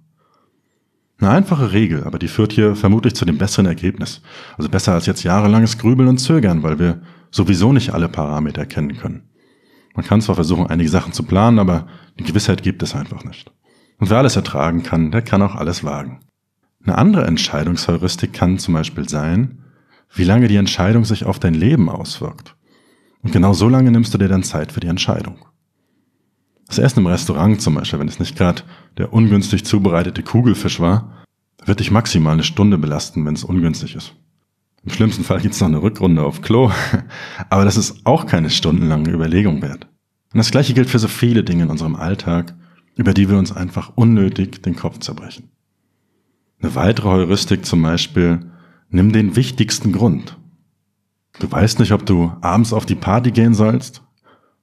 Eine 1.19 1.31
einfache 1.31 1.73
Regel, 1.73 2.03
aber 2.03 2.19
die 2.19 2.27
führt 2.27 2.53
hier 2.53 2.75
vermutlich 2.75 3.15
zu 3.15 3.25
dem 3.25 3.37
besseren 3.37 3.65
Ergebnis. 3.65 4.21
Also 4.57 4.69
besser 4.69 4.93
als 4.93 5.05
jetzt 5.05 5.23
jahrelanges 5.23 5.77
Grübeln 5.77 6.07
und 6.07 6.17
Zögern, 6.19 6.63
weil 6.63 6.79
wir 6.79 7.01
sowieso 7.31 7.73
nicht 7.73 7.93
alle 7.93 8.07
Parameter 8.07 8.65
kennen 8.65 8.97
können. 8.97 9.29
Man 9.95 10.05
kann 10.05 10.21
zwar 10.21 10.35
versuchen, 10.35 10.67
einige 10.67 10.89
Sachen 10.89 11.11
zu 11.11 11.23
planen, 11.23 11.59
aber 11.59 11.87
die 12.19 12.23
Gewissheit 12.23 12.63
gibt 12.63 12.83
es 12.83 12.95
einfach 12.95 13.25
nicht. 13.25 13.51
Und 13.97 14.09
wer 14.09 14.19
alles 14.19 14.37
ertragen 14.37 14.83
kann, 14.83 15.11
der 15.11 15.21
kann 15.21 15.41
auch 15.41 15.55
alles 15.55 15.83
wagen. 15.83 16.19
Eine 16.83 16.97
andere 16.97 17.25
Entscheidungsheuristik 17.25 18.33
kann 18.33 18.57
zum 18.57 18.73
Beispiel 18.73 19.07
sein, 19.07 19.59
wie 20.13 20.23
lange 20.23 20.47
die 20.47 20.55
Entscheidung 20.55 21.05
sich 21.05 21.25
auf 21.25 21.39
dein 21.39 21.53
Leben 21.53 21.89
auswirkt. 21.89 22.55
Und 23.21 23.31
genau 23.31 23.53
so 23.53 23.67
lange 23.67 23.91
nimmst 23.91 24.13
du 24.13 24.17
dir 24.17 24.29
dann 24.29 24.43
Zeit 24.43 24.71
für 24.71 24.79
die 24.79 24.87
Entscheidung. 24.87 25.37
Das 26.67 26.77
Essen 26.77 26.99
im 26.99 27.07
Restaurant 27.07 27.61
zum 27.61 27.75
Beispiel, 27.75 27.99
wenn 27.99 28.07
es 28.07 28.19
nicht 28.19 28.37
gerade 28.37 28.61
der 28.97 29.11
ungünstig 29.11 29.65
zubereitete 29.65 30.23
Kugelfisch 30.23 30.79
war, 30.79 31.25
wird 31.65 31.79
dich 31.79 31.91
maximal 31.91 32.33
eine 32.33 32.43
Stunde 32.43 32.77
belasten, 32.77 33.25
wenn 33.25 33.33
es 33.33 33.43
ungünstig 33.43 33.95
ist. 33.95 34.15
Im 34.83 34.91
schlimmsten 34.91 35.23
Fall 35.23 35.41
gibt's 35.41 35.59
noch 35.59 35.67
eine 35.67 35.81
Rückrunde 35.81 36.23
auf 36.23 36.41
Klo, 36.41 36.71
aber 37.49 37.65
das 37.65 37.75
ist 37.75 38.05
auch 38.05 38.25
keine 38.25 38.49
stundenlange 38.49 39.11
Überlegung 39.11 39.61
wert. 39.61 39.87
Und 40.31 40.37
das 40.37 40.51
gleiche 40.51 40.73
gilt 40.73 40.89
für 40.89 40.99
so 40.99 41.07
viele 41.07 41.43
Dinge 41.43 41.63
in 41.63 41.69
unserem 41.69 41.95
Alltag, 41.95 42.55
über 42.95 43.13
die 43.13 43.29
wir 43.29 43.37
uns 43.37 43.51
einfach 43.51 43.91
unnötig 43.95 44.61
den 44.61 44.75
Kopf 44.75 44.99
zerbrechen. 44.99 45.49
Eine 46.61 46.75
weitere 46.75 47.07
Heuristik 47.07 47.65
zum 47.65 47.81
Beispiel, 47.81 48.51
nimm 48.89 49.11
den 49.11 49.35
wichtigsten 49.35 49.91
Grund. 49.91 50.37
Du 51.39 51.51
weißt 51.51 51.79
nicht, 51.79 51.91
ob 51.91 52.05
du 52.05 52.33
abends 52.41 52.73
auf 52.73 52.85
die 52.85 52.95
Party 52.95 53.31
gehen 53.31 53.53
sollst 53.53 54.03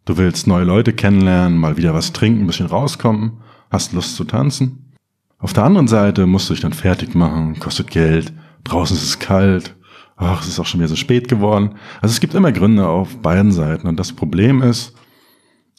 Du 0.07 0.17
willst 0.17 0.47
neue 0.47 0.65
Leute 0.65 0.93
kennenlernen, 0.93 1.59
mal 1.59 1.77
wieder 1.77 1.93
was 1.93 2.13
trinken, 2.13 2.43
ein 2.43 2.47
bisschen 2.47 2.67
rauskommen, 2.67 3.43
hast 3.71 3.93
Lust 3.93 4.15
zu 4.15 4.23
tanzen. 4.23 4.95
Auf 5.39 5.53
der 5.53 5.65
anderen 5.65 5.89
Seite 5.89 6.27
musst 6.29 6.49
du 6.49 6.55
dich 6.55 6.63
dann 6.63 6.73
fertig 6.73 7.17
machen, 7.17 7.59
kostet 7.59 7.91
Geld, 7.91 8.33
draußen 8.63 8.97
ist 8.97 9.03
es 9.03 9.19
kalt, 9.19 9.75
ach, 10.17 10.43
es 10.43 10.49
ist 10.49 10.61
auch 10.61 10.65
schon 10.65 10.79
wieder 10.79 10.89
so 10.89 10.95
spät 10.95 11.27
geworden. 11.27 11.75
Also 12.01 12.13
es 12.13 12.21
gibt 12.21 12.35
immer 12.35 12.53
Gründe 12.53 12.87
auf 12.89 13.21
beiden 13.21 13.51
Seiten 13.51 13.89
und 13.89 13.99
das 13.99 14.13
Problem 14.13 14.63
ist, 14.63 14.95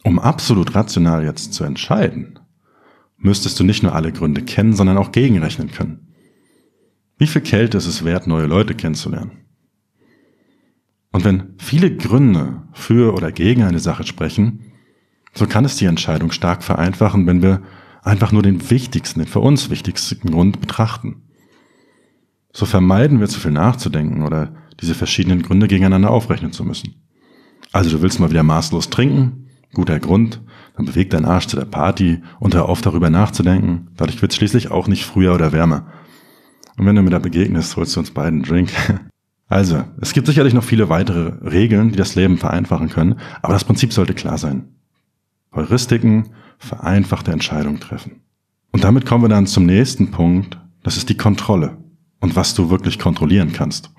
um 0.03 0.19
absolut 0.19 0.75
rational 0.75 1.23
jetzt 1.23 1.53
zu 1.53 1.63
entscheiden, 1.63 2.38
müsstest 3.17 3.58
du 3.62 3.63
nicht 3.63 3.82
nur 3.82 3.95
alle 3.95 4.12
Gründe 4.12 4.41
kennen, 4.41 4.73
sondern 4.73 4.97
auch 4.97 5.13
gegenrechnen 5.13 5.71
können. 5.71 6.07
Wie 7.17 7.27
viel 7.27 7.41
Kälte 7.41 7.77
ist 7.77 7.88
es 7.88 8.06
wert, 8.06 8.27
neue 8.27 8.45
Leute 8.45 8.75
kennenzulernen? 8.75 9.32
Und 11.12 11.23
wenn 11.23 11.56
viele 11.58 11.95
Gründe 11.95 12.63
für 12.73 13.13
oder 13.13 13.32
gegen 13.32 13.63
eine 13.63 13.80
Sache 13.80 14.06
sprechen, 14.06 14.71
so 15.34 15.47
kann 15.47 15.65
es 15.65 15.77
die 15.77 15.86
Entscheidung 15.86 16.32
stark 16.32 16.63
vereinfachen, 16.63 17.25
wenn 17.25 17.41
wir 17.41 17.63
einfach 18.03 18.32
nur 18.32 18.43
den 18.43 18.69
wichtigsten, 18.69 19.19
den 19.19 19.27
für 19.27 19.39
uns 19.39 19.69
wichtigsten 19.69 20.32
Grund 20.32 20.62
betrachten. 20.62 21.23
So 22.53 22.65
vermeiden 22.65 23.19
wir 23.19 23.27
zu 23.27 23.39
viel 23.39 23.51
nachzudenken 23.51 24.23
oder 24.23 24.56
diese 24.80 24.95
verschiedenen 24.95 25.41
Gründe 25.41 25.67
gegeneinander 25.67 26.12
aufrechnen 26.12 26.51
zu 26.51 26.63
müssen. 26.63 26.95
Also 27.71 27.89
du 27.89 28.01
willst 28.01 28.19
mal 28.19 28.30
wieder 28.30 28.43
maßlos 28.43 28.89
trinken, 28.89 29.47
guter 29.73 29.99
Grund, 29.99 30.41
dann 30.75 30.86
bewegt 30.86 31.13
dein 31.13 31.25
Arsch 31.25 31.47
zu 31.47 31.56
der 31.56 31.65
Party 31.65 32.21
und 32.39 32.56
hör 32.56 32.69
auf 32.69 32.82
darüber 32.82 33.10
nachzudenken, 33.10 33.89
dadurch 33.95 34.21
wird 34.21 34.32
es 34.32 34.38
schließlich 34.38 34.71
auch 34.71 34.88
nicht 34.88 35.06
früher 35.06 35.34
oder 35.34 35.51
wärmer. 35.51 35.88
Und 36.78 36.86
wenn 36.86 36.96
du 36.96 37.02
mir 37.02 37.10
da 37.10 37.20
begegnest, 37.20 37.76
holst 37.76 37.96
du 37.96 38.00
uns 38.00 38.12
beiden 38.12 38.40
einen 38.40 38.44
Drink. 38.44 38.72
Also, 39.50 39.86
es 40.02 40.12
gibt 40.12 40.28
sicherlich 40.28 40.54
noch 40.54 40.66
viele 40.66 40.90
weitere 40.90 41.32
Regeln, 41.50 41.92
die 41.92 41.96
das 41.96 42.16
Leben 42.16 42.38
vereinfachen 42.38 42.90
können, 42.90 43.16
aber 43.42 43.54
das 43.54 43.63
Prinzip 43.63 43.94
sollte 43.94 44.13
klar 44.13 44.38
sein. 44.38 44.76
Heuristiken 45.56 46.32
vereinfachte 46.58 47.32
Entscheidungen 47.32 47.80
treffen. 47.80 48.24
Und 48.74 48.84
damit 48.84 49.06
kommen 49.06 49.24
wir 49.24 49.30
dann 49.30 49.48
zum 49.48 49.66
nächsten 49.66 50.12
Punkt, 50.12 50.60
das 50.84 50.98
ist 50.98 51.08
die 51.08 51.16
Kontrolle 51.16 51.78
und 52.20 52.36
was 52.36 52.56
du 52.56 52.70
wirklich 52.70 53.00
kontrollieren 53.00 53.54
kannst. 53.54 53.92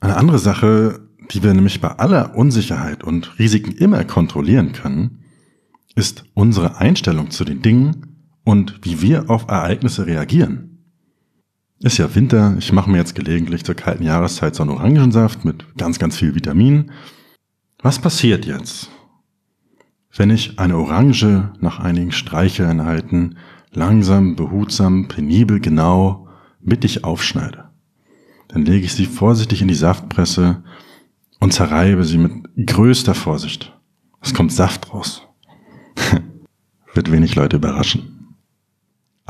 Eine 0.00 0.16
andere 0.16 0.40
Sache, 0.40 1.00
die 1.30 1.42
wir 1.42 1.54
nämlich 1.54 1.80
bei 1.80 1.90
aller 1.90 2.34
Unsicherheit 2.34 3.04
und 3.04 3.38
Risiken 3.38 3.72
immer 3.72 4.02
kontrollieren 4.04 4.72
können, 4.72 5.20
ist 5.94 6.24
unsere 6.34 6.78
Einstellung 6.78 7.30
zu 7.30 7.44
den 7.44 7.62
Dingen 7.62 8.26
und 8.44 8.80
wie 8.82 9.00
wir 9.00 9.30
auf 9.30 9.48
Ereignisse 9.48 10.06
reagieren. 10.06 10.69
Ist 11.82 11.96
ja 11.96 12.14
Winter. 12.14 12.56
Ich 12.58 12.72
mache 12.72 12.90
mir 12.90 12.98
jetzt 12.98 13.14
gelegentlich 13.14 13.64
zur 13.64 13.74
kalten 13.74 14.02
Jahreszeit 14.02 14.54
so 14.54 14.62
einen 14.62 14.72
Orangensaft 14.72 15.46
mit 15.46 15.64
ganz, 15.78 15.98
ganz 15.98 16.18
viel 16.18 16.34
Vitamin. 16.34 16.92
Was 17.82 17.98
passiert 17.98 18.44
jetzt, 18.44 18.90
wenn 20.14 20.28
ich 20.28 20.58
eine 20.58 20.76
Orange 20.76 21.54
nach 21.58 21.78
einigen 21.78 22.12
Streicheinheiten 22.12 23.38
langsam, 23.72 24.36
behutsam, 24.36 25.08
penibel, 25.08 25.58
genau 25.58 26.28
mittig 26.60 27.04
aufschneide? 27.04 27.70
Dann 28.48 28.66
lege 28.66 28.84
ich 28.84 28.92
sie 28.92 29.06
vorsichtig 29.06 29.62
in 29.62 29.68
die 29.68 29.74
Saftpresse 29.74 30.62
und 31.38 31.54
zerreibe 31.54 32.04
sie 32.04 32.18
mit 32.18 32.32
größter 32.66 33.14
Vorsicht. 33.14 33.74
Es 34.20 34.34
kommt 34.34 34.52
Saft 34.52 34.92
raus. 34.92 35.22
Wird 36.92 37.10
wenig 37.10 37.36
Leute 37.36 37.56
überraschen. 37.56 38.19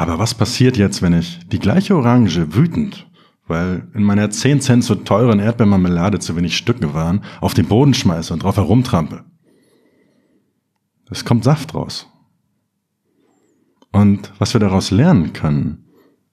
Aber 0.01 0.19
was 0.19 0.33
passiert 0.33 0.79
jetzt, 0.79 1.03
wenn 1.03 1.13
ich 1.13 1.41
die 1.49 1.59
gleiche 1.59 1.95
Orange 1.95 2.55
wütend, 2.55 3.07
weil 3.47 3.87
in 3.93 4.03
meiner 4.03 4.31
10 4.31 4.63
Cent 4.63 4.83
zu 4.83 4.95
teuren 4.95 5.41
Erdbeermarmelade 5.41 6.19
zu 6.21 6.35
wenig 6.37 6.57
Stücke 6.57 6.95
waren, 6.95 7.23
auf 7.43 7.53
den 7.53 7.67
Boden 7.67 7.93
schmeiße 7.93 8.33
und 8.33 8.43
drauf 8.43 8.57
herumtrampe. 8.57 9.27
Es 11.11 11.27
kommt 11.27 11.45
Saft 11.45 11.75
raus. 11.75 12.07
Und 13.93 14.33
was 14.39 14.55
wir 14.55 14.59
daraus 14.59 14.91
lernen 14.91 15.35
können, 15.35 15.85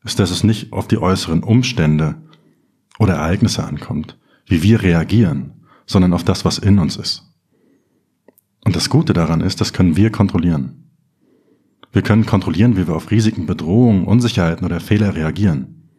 ist, 0.05 0.19
dass 0.19 0.31
es 0.31 0.45
nicht 0.45 0.71
auf 0.71 0.87
die 0.87 0.99
äußeren 0.99 1.43
Umstände 1.43 2.15
oder 2.99 3.15
Ereignisse 3.15 3.65
ankommt, 3.65 4.17
wie 4.45 4.63
wir 4.63 4.81
reagieren, 4.81 5.65
sondern 5.85 6.13
auf 6.13 6.23
das, 6.23 6.45
was 6.45 6.57
in 6.57 6.79
uns 6.79 6.95
ist. 6.95 7.23
Und 8.63 8.77
das 8.77 8.89
Gute 8.89 9.11
daran 9.11 9.41
ist, 9.41 9.59
das 9.59 9.73
können 9.73 9.97
wir 9.97 10.09
kontrollieren. 10.09 10.86
Wir 11.91 12.01
können 12.01 12.25
kontrollieren, 12.25 12.77
wie 12.77 12.87
wir 12.87 12.95
auf 12.95 13.11
Risiken, 13.11 13.45
Bedrohungen, 13.45 14.05
Unsicherheiten 14.05 14.65
oder 14.65 14.79
Fehler 14.79 15.15
reagieren. 15.15 15.89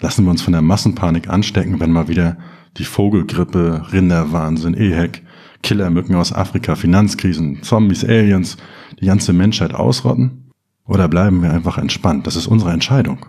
Lassen 0.00 0.24
wir 0.24 0.30
uns 0.30 0.42
von 0.42 0.52
der 0.52 0.62
Massenpanik 0.62 1.28
anstecken, 1.28 1.78
wenn 1.78 1.92
mal 1.92 2.08
wieder 2.08 2.36
die 2.76 2.84
Vogelgrippe, 2.84 3.86
Rinderwahnsinn, 3.92 4.74
EHEC, 4.74 5.22
Killermücken 5.62 6.16
aus 6.16 6.32
Afrika, 6.32 6.74
Finanzkrisen, 6.74 7.62
Zombies, 7.62 8.04
Aliens, 8.04 8.56
die 9.00 9.06
ganze 9.06 9.32
Menschheit 9.32 9.74
ausrotten? 9.74 10.50
Oder 10.84 11.08
bleiben 11.08 11.42
wir 11.42 11.52
einfach 11.52 11.78
entspannt? 11.78 12.26
Das 12.26 12.36
ist 12.36 12.48
unsere 12.48 12.72
Entscheidung. 12.72 13.26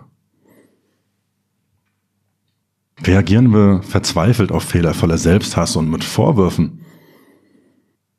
Reagieren 3.02 3.52
wir 3.52 3.82
verzweifelt 3.82 4.50
auf 4.50 4.64
Fehler 4.64 4.94
voller 4.94 5.18
Selbsthass 5.18 5.76
und 5.76 5.90
mit 5.90 6.04
Vorwürfen? 6.04 6.80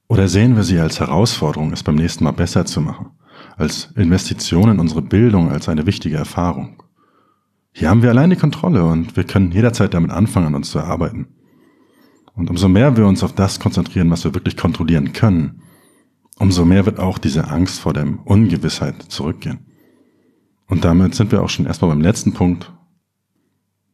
Oder 0.08 0.28
sehen 0.28 0.56
wir 0.56 0.64
sie 0.64 0.80
als 0.80 1.00
Herausforderung, 1.00 1.74
es 1.74 1.84
beim 1.84 1.96
nächsten 1.96 2.24
Mal 2.24 2.32
besser 2.32 2.66
zu 2.66 2.80
machen? 2.80 3.12
Als 3.58 3.92
Investition 3.96 4.70
in 4.70 4.80
unsere 4.80 5.02
Bildung, 5.02 5.50
als 5.50 5.70
eine 5.70 5.86
wichtige 5.86 6.18
Erfahrung. 6.18 6.84
Hier 7.72 7.90
haben 7.90 8.02
wir 8.02 8.10
allein 8.10 8.30
die 8.30 8.36
Kontrolle 8.36 8.86
und 8.86 9.16
wir 9.18 9.26
können 9.26 9.52
jederzeit 9.52 9.94
damit 9.94 10.12
anfangen, 10.12 10.48
an 10.48 10.56
uns 10.56 10.72
zu 10.72 10.80
erarbeiten. 10.80 11.28
Und 12.34 12.50
umso 12.50 12.68
mehr 12.68 12.98
wir 12.98 13.08
uns 13.08 13.24
auf 13.24 13.34
das 13.34 13.60
konzentrieren, 13.60 14.12
was 14.12 14.24
wir 14.24 14.34
wirklich 14.34 14.58
kontrollieren 14.58 15.14
können, 15.14 15.62
umso 16.38 16.66
mehr 16.66 16.86
wird 16.86 17.00
auch 17.00 17.18
diese 17.18 17.50
Angst 17.50 17.80
vor 17.80 17.94
der 17.94 18.08
Ungewissheit 18.26 19.02
zurückgehen. 19.04 19.60
Und 20.68 20.84
damit 20.84 21.16
sind 21.16 21.32
wir 21.32 21.42
auch 21.42 21.50
schon 21.50 21.66
erstmal 21.66 21.92
beim 21.92 22.02
letzten 22.02 22.34
Punkt. 22.34 22.74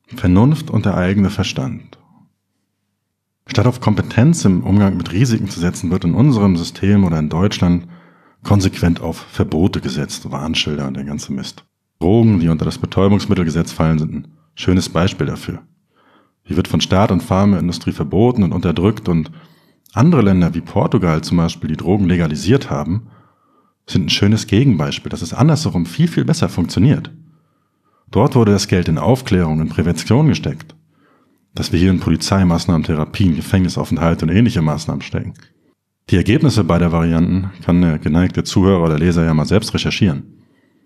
Vernunft 0.08 0.70
und 0.70 0.86
der 0.86 0.98
eigene 0.98 1.30
Verstand. 1.30 2.00
Statt 3.48 3.68
auf 3.68 3.82
Kompetenz 3.82 4.46
im 4.46 4.64
Umgang 4.64 4.98
mit 4.98 5.12
Risiken 5.12 5.50
zu 5.50 5.60
setzen, 5.60 5.92
wird 5.92 6.06
in 6.06 6.14
unserem 6.14 6.56
System 6.56 7.04
oder 7.04 7.20
in 7.20 7.30
Deutschland 7.30 7.88
konsequent 8.44 9.02
auf 9.02 9.18
Verbote 9.18 9.82
gesetzt, 9.82 10.32
Warnschilder 10.32 10.88
und 10.88 10.96
der 10.96 11.04
ganze 11.04 11.34
Mist. 11.34 11.66
Drogen, 12.00 12.40
die 12.40 12.50
unter 12.50 12.66
das 12.66 12.78
Betäubungsmittelgesetz 12.78 13.72
fallen, 13.72 14.00
sind 14.00 14.14
ein 14.14 14.28
schönes 14.56 14.90
Beispiel 14.90 15.28
dafür. 15.28 15.62
Hier 16.44 16.58
wird 16.58 16.68
von 16.68 16.82
Staat 16.82 17.12
und 17.12 17.22
Pharmaindustrie 17.22 17.92
verboten 17.92 18.44
und 18.44 18.52
unterdrückt 18.52 19.08
und 19.08 19.32
andere 19.94 20.22
Länder 20.22 20.54
wie 20.54 20.62
Portugal 20.62 21.22
zum 21.22 21.38
Beispiel, 21.38 21.70
die 21.70 21.78
Drogen 21.78 22.06
legalisiert 22.06 22.70
haben, 22.70 23.08
sind 23.88 24.06
ein 24.06 24.10
schönes 24.10 24.48
Gegenbeispiel, 24.48 25.10
dass 25.10 25.22
es 25.22 25.34
andersherum 25.34 25.86
viel, 25.86 26.08
viel 26.08 26.26
besser 26.26 26.50
funktioniert. 26.50 27.12
Dort 28.10 28.36
wurde 28.36 28.52
das 28.52 28.68
Geld 28.68 28.88
in 28.88 28.98
Aufklärung 28.98 29.60
und 29.60 29.70
Prävention 29.70 30.28
gesteckt. 30.28 30.76
Dass 31.54 31.72
wir 31.72 31.80
hier 31.80 31.90
in 31.90 32.00
Polizeimaßnahmen, 32.00 32.84
Therapien, 32.84 33.36
Gefängnisaufenthalt 33.36 34.24
und 34.24 34.30
ähnliche 34.30 34.62
Maßnahmen 34.62 35.02
stecken. 35.02 35.34
Die 36.10 36.18
Ergebnisse 36.18 36.64
beider 36.64 36.92
Varianten 36.92 37.52
kann 37.64 37.82
der 37.82 38.00
geneigte 38.00 38.44
Zuhörer 38.44 38.84
oder 38.84 39.00
Leser 39.00 39.24
ja 39.24 39.34
mal 39.34 39.46
selbst 39.46 39.74
recherchieren. 39.74 40.24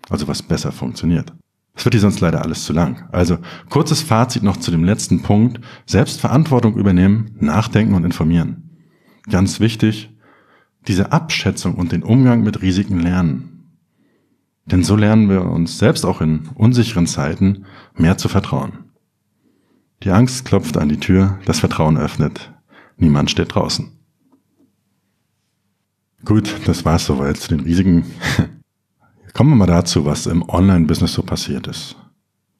Also 0.08 0.28
was 0.28 0.42
besser 0.42 0.70
funktioniert. 0.70 1.32
Es 1.74 1.84
wird 1.84 1.94
hier 1.94 2.00
sonst 2.00 2.20
leider 2.20 2.42
alles 2.42 2.64
zu 2.64 2.72
lang. 2.72 3.08
Also 3.12 3.38
kurzes 3.68 4.02
Fazit 4.02 4.42
noch 4.42 4.56
zu 4.56 4.70
dem 4.70 4.84
letzten 4.84 5.22
Punkt. 5.22 5.60
Selbstverantwortung 5.84 6.76
übernehmen, 6.76 7.36
nachdenken 7.38 7.94
und 7.94 8.04
informieren. 8.04 8.70
Ganz 9.28 9.60
wichtig, 9.60 10.10
diese 10.86 11.12
Abschätzung 11.12 11.74
und 11.74 11.92
den 11.92 12.02
Umgang 12.02 12.42
mit 12.42 12.62
Risiken 12.62 13.00
lernen. 13.00 13.52
Denn 14.64 14.84
so 14.84 14.96
lernen 14.96 15.28
wir 15.28 15.44
uns 15.44 15.78
selbst 15.78 16.04
auch 16.04 16.20
in 16.20 16.48
unsicheren 16.54 17.06
Zeiten 17.06 17.66
mehr 17.94 18.16
zu 18.16 18.28
vertrauen. 18.28 18.86
Die 20.02 20.10
Angst 20.10 20.44
klopft 20.44 20.76
an 20.76 20.88
die 20.88 21.00
Tür, 21.00 21.38
das 21.44 21.60
Vertrauen 21.60 21.96
öffnet. 21.96 22.52
Niemand 22.96 23.30
steht 23.30 23.54
draußen. 23.54 23.95
Gut, 26.24 26.52
das 26.66 26.84
war's 26.84 27.06
soweit 27.06 27.36
zu 27.36 27.48
den 27.48 27.60
Risiken. 27.60 28.04
Kommen 29.34 29.50
wir 29.50 29.56
mal 29.56 29.66
dazu, 29.66 30.06
was 30.06 30.26
im 30.26 30.48
Online-Business 30.48 31.12
so 31.12 31.22
passiert 31.22 31.66
ist. 31.66 31.96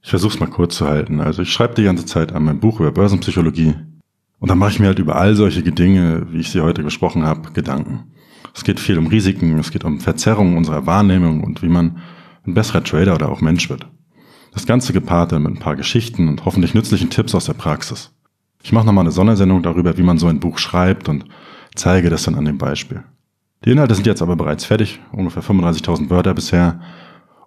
Ich 0.02 0.10
versuche 0.10 0.34
es 0.34 0.40
mal 0.40 0.46
kurz 0.46 0.76
zu 0.76 0.86
halten. 0.86 1.20
Also 1.20 1.42
ich 1.42 1.52
schreibe 1.52 1.74
die 1.74 1.84
ganze 1.84 2.06
Zeit 2.06 2.32
an 2.32 2.44
meinem 2.44 2.60
Buch 2.60 2.80
über 2.80 2.92
Börsenpsychologie 2.92 3.74
und 4.38 4.50
dann 4.50 4.58
mache 4.58 4.70
ich 4.70 4.78
mir 4.78 4.86
halt 4.86 4.98
über 4.98 5.16
all 5.16 5.34
solche 5.34 5.62
Dinge, 5.62 6.26
wie 6.30 6.40
ich 6.40 6.50
sie 6.50 6.60
heute 6.60 6.84
gesprochen 6.84 7.24
habe, 7.24 7.50
Gedanken. 7.52 8.12
Es 8.54 8.62
geht 8.62 8.78
viel 8.78 8.98
um 8.98 9.06
Risiken, 9.06 9.58
es 9.58 9.70
geht 9.70 9.84
um 9.84 10.00
Verzerrungen 10.00 10.56
unserer 10.56 10.86
Wahrnehmung 10.86 11.42
und 11.42 11.62
wie 11.62 11.68
man 11.68 11.98
ein 12.46 12.54
besserer 12.54 12.84
Trader 12.84 13.14
oder 13.14 13.30
auch 13.30 13.40
Mensch 13.40 13.68
wird. 13.68 13.88
Das 14.52 14.66
Ganze 14.66 14.92
gepaart 14.92 15.32
mit 15.32 15.46
ein 15.46 15.58
paar 15.58 15.76
Geschichten 15.76 16.28
und 16.28 16.44
hoffentlich 16.44 16.74
nützlichen 16.74 17.10
Tipps 17.10 17.34
aus 17.34 17.46
der 17.46 17.54
Praxis. 17.54 18.12
Ich 18.62 18.72
mache 18.72 18.86
nochmal 18.86 19.04
eine 19.04 19.12
Sondersendung 19.12 19.62
darüber, 19.62 19.98
wie 19.98 20.02
man 20.02 20.18
so 20.18 20.28
ein 20.28 20.40
Buch 20.40 20.58
schreibt 20.58 21.08
und 21.08 21.24
zeige 21.74 22.10
das 22.10 22.22
dann 22.22 22.34
an 22.34 22.44
dem 22.44 22.58
Beispiel. 22.58 23.02
Die 23.66 23.72
Inhalte 23.72 23.96
sind 23.96 24.06
jetzt 24.06 24.22
aber 24.22 24.36
bereits 24.36 24.64
fertig, 24.64 25.00
ungefähr 25.10 25.42
35.000 25.42 26.08
Wörter 26.08 26.34
bisher. 26.34 26.80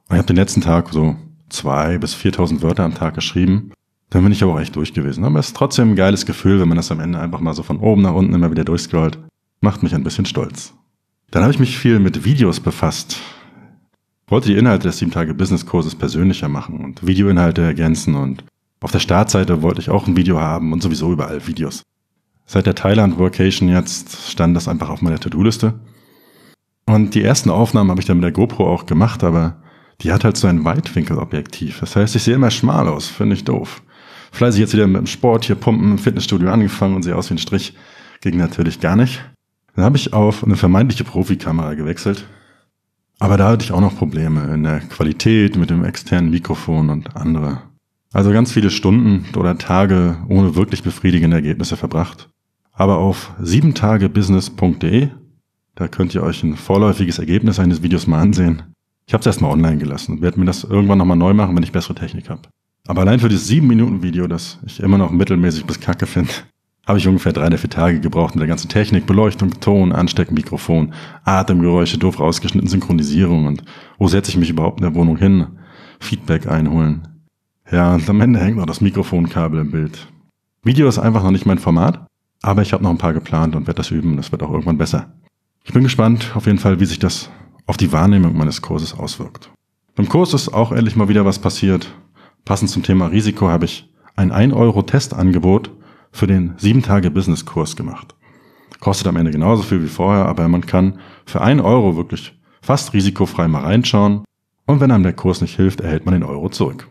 Und 0.10 0.16
ich 0.16 0.18
habe 0.18 0.28
den 0.28 0.36
letzten 0.36 0.60
Tag 0.60 0.90
so 0.92 1.16
zwei 1.48 1.98
bis 1.98 2.14
4.000 2.14 2.62
Wörter 2.62 2.84
am 2.84 2.94
Tag 2.94 3.16
geschrieben. 3.16 3.72
Dann 4.10 4.24
bin 4.24 4.34
ich 4.34 4.44
aber 4.44 4.56
auch 4.56 4.60
echt 4.60 4.76
durch 4.76 4.94
gewesen. 4.94 5.24
Aber 5.24 5.40
es 5.40 5.48
ist 5.48 5.56
trotzdem 5.56 5.92
ein 5.92 5.96
geiles 5.96 6.26
Gefühl, 6.26 6.60
wenn 6.60 6.68
man 6.68 6.76
das 6.76 6.92
am 6.92 7.00
Ende 7.00 7.20
einfach 7.20 7.40
mal 7.40 7.54
so 7.54 7.64
von 7.64 7.80
oben 7.80 8.02
nach 8.02 8.14
unten 8.14 8.34
immer 8.34 8.52
wieder 8.52 8.66
durchscrollt. 8.66 9.18
Macht 9.62 9.82
mich 9.82 9.96
ein 9.96 10.04
bisschen 10.04 10.26
stolz. 10.26 10.74
Dann 11.32 11.44
habe 11.44 11.54
ich 11.54 11.60
mich 11.60 11.78
viel 11.78 12.00
mit 12.00 12.26
Videos 12.26 12.60
befasst. 12.60 13.18
Wollte 14.28 14.50
die 14.50 14.58
Inhalte 14.58 14.90
des 14.90 15.02
7-Tage-Business-Kurses 15.02 15.96
persönlicher 15.96 16.50
machen 16.50 16.82
und 16.82 17.08
Videoinhalte 17.08 17.62
ergänzen 17.62 18.16
und 18.16 18.44
auf 18.82 18.92
der 18.92 19.00
Startseite 19.00 19.62
wollte 19.62 19.80
ich 19.80 19.90
auch 19.90 20.06
ein 20.06 20.18
Video 20.18 20.40
haben 20.40 20.74
und 20.74 20.84
sowieso 20.84 21.12
überall 21.12 21.48
Videos. 21.48 21.84
Seit 22.46 22.66
der 22.66 22.76
Thailand 22.76 23.18
Workation 23.18 23.70
jetzt 23.70 24.30
stand 24.30 24.56
das 24.56 24.68
einfach 24.68 24.90
auf 24.90 25.02
meiner 25.02 25.20
To-Do-Liste. 25.20 25.80
Und 26.90 27.14
die 27.14 27.22
ersten 27.22 27.52
Aufnahmen 27.52 27.92
habe 27.92 28.02
ich 28.02 28.08
dann 28.08 28.18
mit 28.18 28.24
der 28.24 28.32
GoPro 28.32 28.68
auch 28.68 28.88
gemacht, 28.88 29.24
aber 29.24 29.62
die 30.02 30.12
hat 30.12 30.24
halt 30.24 30.38
so 30.38 30.48
ein 30.48 30.66
Weitwinkelobjektiv. 30.66 31.82
Das 31.82 31.96
heißt, 31.96 32.16
ich 32.16 32.24
sehe 32.24 32.34
immer 32.34 32.50
schmal 32.50 32.88
aus, 32.88 33.08
finde 33.08 33.36
ich 33.36 33.44
doof. 33.44 33.84
Fleißig 34.32 34.60
jetzt 34.60 34.74
wieder 34.74 34.88
mit 34.88 34.98
dem 34.98 35.06
Sport 35.06 35.46
hier 35.46 35.56
pumpen, 35.56 36.00
Fitnessstudio 36.00 36.50
angefangen 36.50 36.96
und 36.96 37.04
sehe 37.04 37.16
aus 37.16 37.30
wie 37.30 37.36
ein 37.36 37.38
Strich. 37.38 37.76
Ging 38.22 38.38
natürlich 38.38 38.80
gar 38.80 38.96
nicht. 38.96 39.24
Dann 39.76 39.86
habe 39.86 39.98
ich 39.98 40.14
auf 40.14 40.44
eine 40.44 40.56
vermeintliche 40.56 41.04
Profikamera 41.04 41.76
gewechselt. 41.76 42.26
Aber 43.20 43.38
da 43.38 43.50
hatte 43.50 43.66
ich 43.66 43.72
auch 43.72 43.82
noch 43.82 43.96
Probleme 43.96 44.52
in 44.52 44.64
der 44.64 44.80
Qualität 44.80 45.58
mit 45.58 45.70
dem 45.70 45.86
externen 45.86 46.32
Mikrofon 46.32 46.90
und 46.90 47.16
andere. 47.16 47.62
Also 48.14 48.32
ganz 48.32 48.52
viele 48.52 48.72
Stunden 48.72 49.26
oder 49.38 49.60
Tage 49.60 50.18
ohne 50.28 50.56
wirklich 50.56 50.82
befriedigende 50.82 51.38
Ergebnisse 51.38 51.78
verbracht. 51.78 52.32
Aber 52.74 52.98
auf 52.98 53.32
siebentagebusiness.de 53.40 55.10
da 55.80 55.88
könnt 55.88 56.14
ihr 56.14 56.24
euch 56.24 56.44
ein 56.44 56.58
vorläufiges 56.58 57.20
Ergebnis 57.20 57.58
eines 57.58 57.82
Videos 57.82 58.06
mal 58.06 58.20
ansehen. 58.20 58.64
Ich 59.08 59.14
habe 59.14 59.22
es 59.22 59.26
erstmal 59.26 59.52
online 59.52 59.78
gelassen 59.78 60.16
und 60.16 60.22
werde 60.22 60.38
mir 60.38 60.46
das 60.46 60.66
irgendwann 60.66 60.98
nochmal 60.98 61.18
neu 61.18 61.34
machen, 61.34 61.56
wenn 61.56 61.64
ich 61.64 61.72
bessere 61.72 61.96
Technik 61.96 62.30
habe. 62.30 62.42
Aber 62.86 63.02
allein 63.02 63.20
für 63.20 63.30
dieses 63.30 63.50
7-Minuten-Video, 63.50 64.28
das 64.28 64.60
ich 64.66 64.82
immer 64.82 64.98
noch 64.98 65.10
mittelmäßig 65.10 65.66
bis 65.66 65.80
kacke 65.80 66.06
finde, 66.06 66.32
habe 66.86 66.98
ich 66.98 67.08
ungefähr 67.08 67.32
drei 67.32 67.48
oder 67.48 67.58
vier 67.58 67.70
Tage 67.70 68.02
gebraucht 68.02 68.36
mit 68.36 68.42
der 68.42 68.48
ganzen 68.48 68.68
Technik, 68.68 69.06
Beleuchtung, 69.06 69.60
Ton, 69.62 69.94
Anstecken, 69.94 70.34
Mikrofon, 70.34 70.94
Atemgeräusche, 71.24 71.98
doof 71.98 72.20
rausgeschnitten, 72.20 72.70
Synchronisierung 72.70 73.46
und 73.46 73.64
wo 73.98 74.08
setze 74.08 74.32
ich 74.32 74.38
mich 74.38 74.50
überhaupt 74.50 74.80
in 74.82 74.84
der 74.84 74.96
Wohnung 74.96 75.16
hin? 75.16 75.48
Feedback 76.02 76.48
einholen. 76.48 77.08
Ja, 77.72 77.96
und 77.96 78.10
am 78.10 78.20
Ende 78.20 78.40
hängt 78.40 78.58
noch 78.58 78.66
das 78.66 78.82
Mikrofonkabel 78.82 79.62
im 79.62 79.72
Bild. 79.72 80.08
Video 80.64 80.90
ist 80.90 81.00
einfach 81.00 81.24
noch 81.24 81.32
nicht 81.32 81.46
mein 81.46 81.60
Format, 81.60 82.06
aber 82.42 82.64
ich 82.64 82.74
habe 82.74 82.84
noch 82.84 82.90
ein 82.90 82.98
paar 82.98 83.14
geplant 83.14 83.56
und 83.56 83.68
werde 83.68 83.78
das 83.78 83.92
üben. 83.92 84.18
Das 84.18 84.32
wird 84.32 84.44
auch 84.44 84.52
irgendwann 84.52 84.78
besser. 84.78 85.14
Ich 85.64 85.74
bin 85.74 85.84
gespannt 85.84 86.32
auf 86.36 86.46
jeden 86.46 86.58
Fall, 86.58 86.80
wie 86.80 86.86
sich 86.86 87.00
das 87.00 87.30
auf 87.68 87.78
die 87.78 87.92
Wahrnehmung 87.92 88.36
meines 88.36 88.62
Kurses 88.62 88.94
auswirkt. 88.94 89.52
Beim 89.96 90.10
Kurs 90.10 90.34
ist 90.34 90.50
auch 90.50 90.72
endlich 90.72 90.96
mal 90.96 91.10
wieder 91.10 91.26
was 91.26 91.40
passiert. 91.40 91.94
Passend 92.46 92.72
zum 92.72 92.84
Thema 92.84 93.08
Risiko 93.08 93.50
habe 93.50 93.66
ich 93.66 93.94
ein 94.16 94.32
1-Euro-Testangebot 94.32 95.72
für 96.12 96.26
den 96.26 96.56
7-Tage-Business-Kurs 96.56 97.76
gemacht. 97.76 98.16
Kostet 98.80 99.08
am 99.08 99.18
Ende 99.18 99.32
genauso 99.32 99.64
viel 99.64 99.84
wie 99.84 99.88
vorher, 99.90 100.26
aber 100.26 100.48
man 100.48 100.66
kann 100.66 101.00
für 101.26 101.42
1 101.42 101.62
Euro 101.62 101.96
wirklich 101.96 102.40
fast 102.62 102.94
risikofrei 102.94 103.48
mal 103.48 103.64
reinschauen. 103.64 104.24
Und 104.66 104.80
wenn 104.80 104.92
einem 104.92 105.04
der 105.04 105.14
Kurs 105.14 105.42
nicht 105.42 105.56
hilft, 105.56 105.82
erhält 105.82 106.06
man 106.06 106.14
den 106.14 106.24
Euro 106.24 106.50
zurück. 106.50 106.88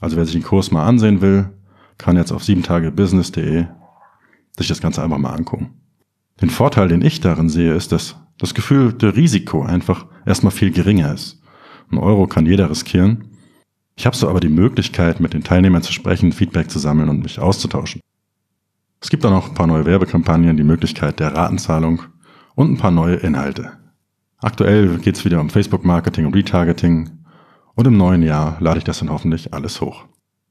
Also 0.00 0.16
wer 0.16 0.24
sich 0.24 0.34
den 0.34 0.42
Kurs 0.42 0.70
mal 0.70 0.84
ansehen 0.84 1.20
will, 1.20 1.50
kann 1.98 2.16
jetzt 2.16 2.32
auf 2.32 2.42
7tagebusiness.de 2.42 3.66
sich 4.58 4.68
das 4.68 4.80
Ganze 4.80 5.02
einfach 5.02 5.18
mal 5.18 5.34
angucken. 5.34 5.80
Den 6.40 6.50
Vorteil, 6.50 6.88
den 6.88 7.02
ich 7.02 7.20
darin 7.20 7.48
sehe, 7.48 7.74
ist, 7.74 7.92
dass 7.92 8.16
das 8.38 8.54
Gefühl 8.54 8.92
der 8.92 9.16
Risiko 9.16 9.62
einfach 9.62 10.06
erstmal 10.26 10.52
viel 10.52 10.70
geringer 10.70 11.14
ist. 11.14 11.40
Ein 11.90 11.98
Euro 11.98 12.26
kann 12.26 12.46
jeder 12.46 12.70
riskieren. 12.70 13.28
Ich 13.96 14.06
habe 14.06 14.16
so 14.16 14.28
aber 14.28 14.40
die 14.40 14.48
Möglichkeit, 14.48 15.20
mit 15.20 15.34
den 15.34 15.44
Teilnehmern 15.44 15.82
zu 15.82 15.92
sprechen, 15.92 16.32
Feedback 16.32 16.70
zu 16.70 16.78
sammeln 16.78 17.08
und 17.08 17.22
mich 17.22 17.38
auszutauschen. 17.38 18.00
Es 19.00 19.10
gibt 19.10 19.24
auch 19.24 19.30
noch 19.30 19.48
ein 19.48 19.54
paar 19.54 19.66
neue 19.66 19.86
Werbekampagnen, 19.86 20.56
die 20.56 20.64
Möglichkeit 20.64 21.20
der 21.20 21.34
Ratenzahlung 21.34 22.02
und 22.54 22.70
ein 22.70 22.78
paar 22.78 22.90
neue 22.90 23.16
Inhalte. 23.16 23.72
Aktuell 24.38 24.98
geht 24.98 25.16
es 25.16 25.24
wieder 25.24 25.40
um 25.40 25.50
Facebook-Marketing 25.50 26.26
und 26.26 26.34
Retargeting 26.34 27.10
und 27.74 27.86
im 27.86 27.96
neuen 27.96 28.22
Jahr 28.22 28.56
lade 28.60 28.78
ich 28.78 28.84
das 28.84 28.98
dann 28.98 29.10
hoffentlich 29.10 29.54
alles 29.54 29.80
hoch. 29.80 30.06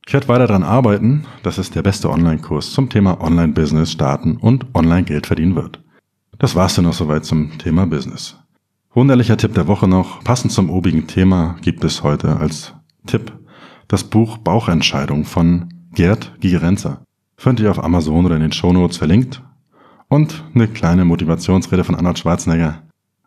Ich 0.05 0.13
werde 0.13 0.27
weiter 0.27 0.47
daran 0.47 0.63
arbeiten, 0.63 1.25
dass 1.43 1.57
es 1.57 1.71
der 1.71 1.81
beste 1.81 2.09
Online-Kurs 2.09 2.71
zum 2.71 2.89
Thema 2.89 3.21
Online-Business 3.21 3.91
starten 3.91 4.37
und 4.37 4.65
Online-Geld 4.75 5.27
verdienen 5.27 5.55
wird. 5.55 5.81
Das 6.39 6.55
war's 6.55 6.75
dann 6.75 6.85
noch 6.85 6.93
soweit 6.93 7.25
zum 7.25 7.57
Thema 7.57 7.85
Business. 7.87 8.37
Wunderlicher 8.93 9.37
Tipp 9.37 9.53
der 9.53 9.67
Woche 9.67 9.87
noch. 9.87 10.23
Passend 10.23 10.51
zum 10.51 10.69
obigen 10.69 11.07
Thema 11.07 11.55
gibt 11.61 11.83
es 11.83 12.03
heute 12.03 12.37
als 12.37 12.75
Tipp 13.07 13.31
das 13.87 14.03
Buch 14.03 14.37
Bauchentscheidung 14.37 15.25
von 15.25 15.73
Gerd 15.93 16.33
Gigerenzer. 16.39 17.03
Findet 17.37 17.65
ihr 17.65 17.71
auf 17.71 17.83
Amazon 17.83 18.25
oder 18.25 18.35
in 18.35 18.41
den 18.41 18.51
Shownotes 18.51 18.97
verlinkt. 18.97 19.41
Und 20.09 20.43
eine 20.53 20.67
kleine 20.67 21.05
Motivationsrede 21.05 21.83
von 21.83 21.95
Arnold 21.95 22.19
Schwarzenegger 22.19 22.83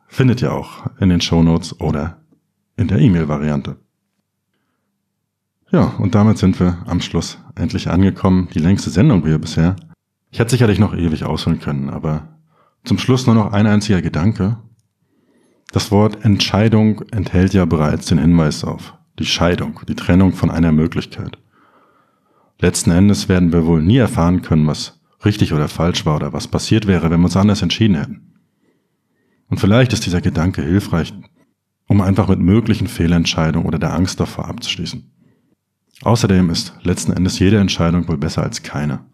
findet 0.08 0.42
ihr 0.42 0.52
auch 0.52 0.86
in 1.00 1.08
den 1.08 1.20
Shownotes 1.20 1.80
oder 1.80 2.22
in 2.76 2.88
der 2.88 2.98
E-Mail-Variante. 2.98 3.76
Ja, 5.72 5.94
und 5.98 6.14
damit 6.14 6.38
sind 6.38 6.61
wir 6.61 6.79
am 6.87 7.00
Schluss 7.00 7.38
endlich 7.57 7.88
angekommen. 7.88 8.48
Die 8.55 8.61
längste 8.61 8.90
Sendung 8.90 9.24
hier 9.24 9.38
bisher. 9.38 9.76
Ich 10.31 10.38
hätte 10.38 10.50
sicherlich 10.50 10.79
noch 10.79 10.94
ewig 10.94 11.24
ausholen 11.24 11.61
können, 11.61 11.90
aber 11.90 12.29
zum 12.85 12.98
Schluss 12.98 13.26
nur 13.26 13.35
noch 13.35 13.52
ein 13.52 13.66
einziger 13.66 14.00
Gedanke. 14.00 14.59
Das 15.72 15.90
Wort 15.90 16.24
Entscheidung 16.24 17.02
enthält 17.11 17.52
ja 17.52 17.64
bereits 17.64 18.07
den 18.07 18.18
Hinweis 18.18 18.62
auf 18.62 18.94
die 19.18 19.26
Scheidung, 19.26 19.81
die 19.88 19.96
Trennung 19.96 20.33
von 20.33 20.50
einer 20.50 20.72
Möglichkeit. 20.72 21.38
Letzten 22.61 22.90
Endes 22.90 23.29
werden 23.29 23.52
wir 23.52 23.66
wohl 23.66 23.83
nie 23.83 23.96
erfahren 23.96 24.42
können, 24.42 24.66
was 24.66 25.00
richtig 25.24 25.52
oder 25.52 25.68
falsch 25.68 26.07
war 26.07 26.16
oder 26.16 26.33
was 26.33 26.48
passiert 26.48 26.87
wäre, 26.87 27.11
wenn 27.11 27.20
wir 27.20 27.24
uns 27.26 27.37
anders 27.37 27.62
entschieden 27.62 27.96
hätten. 27.96 28.35
Und 29.48 29.59
vielleicht 29.59 29.92
ist 29.92 30.07
dieser 30.07 30.20
Gedanke 30.20 30.62
hilfreich, 30.62 31.12
um 31.88 32.00
einfach 32.00 32.29
mit 32.29 32.38
möglichen 32.38 32.87
Fehlentscheidungen 32.87 33.66
oder 33.66 33.79
der 33.79 33.94
Angst 33.94 34.20
davor 34.20 34.48
abzuschließen. 34.48 35.11
Außerdem 36.02 36.50
ist 36.50 36.74
letzten 36.82 37.12
Endes 37.12 37.38
jede 37.38 37.59
Entscheidung 37.59 38.06
wohl 38.09 38.18
besser 38.18 38.42
als 38.42 38.62
keine. 38.62 39.04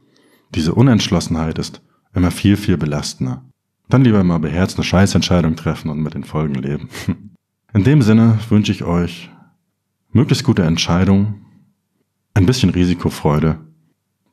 Diese 0.55 0.75
Unentschlossenheit 0.75 1.59
ist 1.59 1.83
immer 2.15 2.31
viel, 2.31 2.57
viel 2.57 2.77
belastender. 2.77 3.45
Dann 3.89 4.05
lieber 4.05 4.23
mal 4.25 4.39
beherzt 4.39 4.77
eine 4.77 4.85
Scheißentscheidung 4.85 5.57
treffen 5.57 5.91
und 5.91 6.01
mit 6.01 6.15
den 6.15 6.25
Folgen 6.25 6.55
leben. 6.55 6.89
In 7.75 7.85
dem 7.85 8.03
Sinne 8.03 8.39
wünsche 8.49 8.73
ich 8.73 8.85
euch 8.85 9.31
möglichst 10.11 10.45
gute 10.45 10.63
Entscheidungen, 10.63 11.47
ein 12.35 12.47
bisschen 12.47 12.71
Risikofreude, 12.71 13.59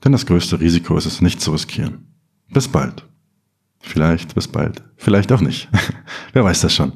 denn 0.03 0.11
das 0.11 0.25
größte 0.25 0.59
Risiko 0.59 0.97
ist 0.97 1.05
es 1.05 1.21
nicht 1.21 1.41
zu 1.41 1.51
riskieren. 1.51 2.07
Bis 2.51 2.67
bald. 2.67 3.05
Vielleicht 3.79 4.35
bis 4.35 4.47
bald, 4.47 4.83
vielleicht 4.97 5.31
auch 5.31 5.41
nicht. 5.41 5.69
Wer 6.33 6.43
weiß 6.43 6.61
das 6.61 6.73
schon. 6.73 6.93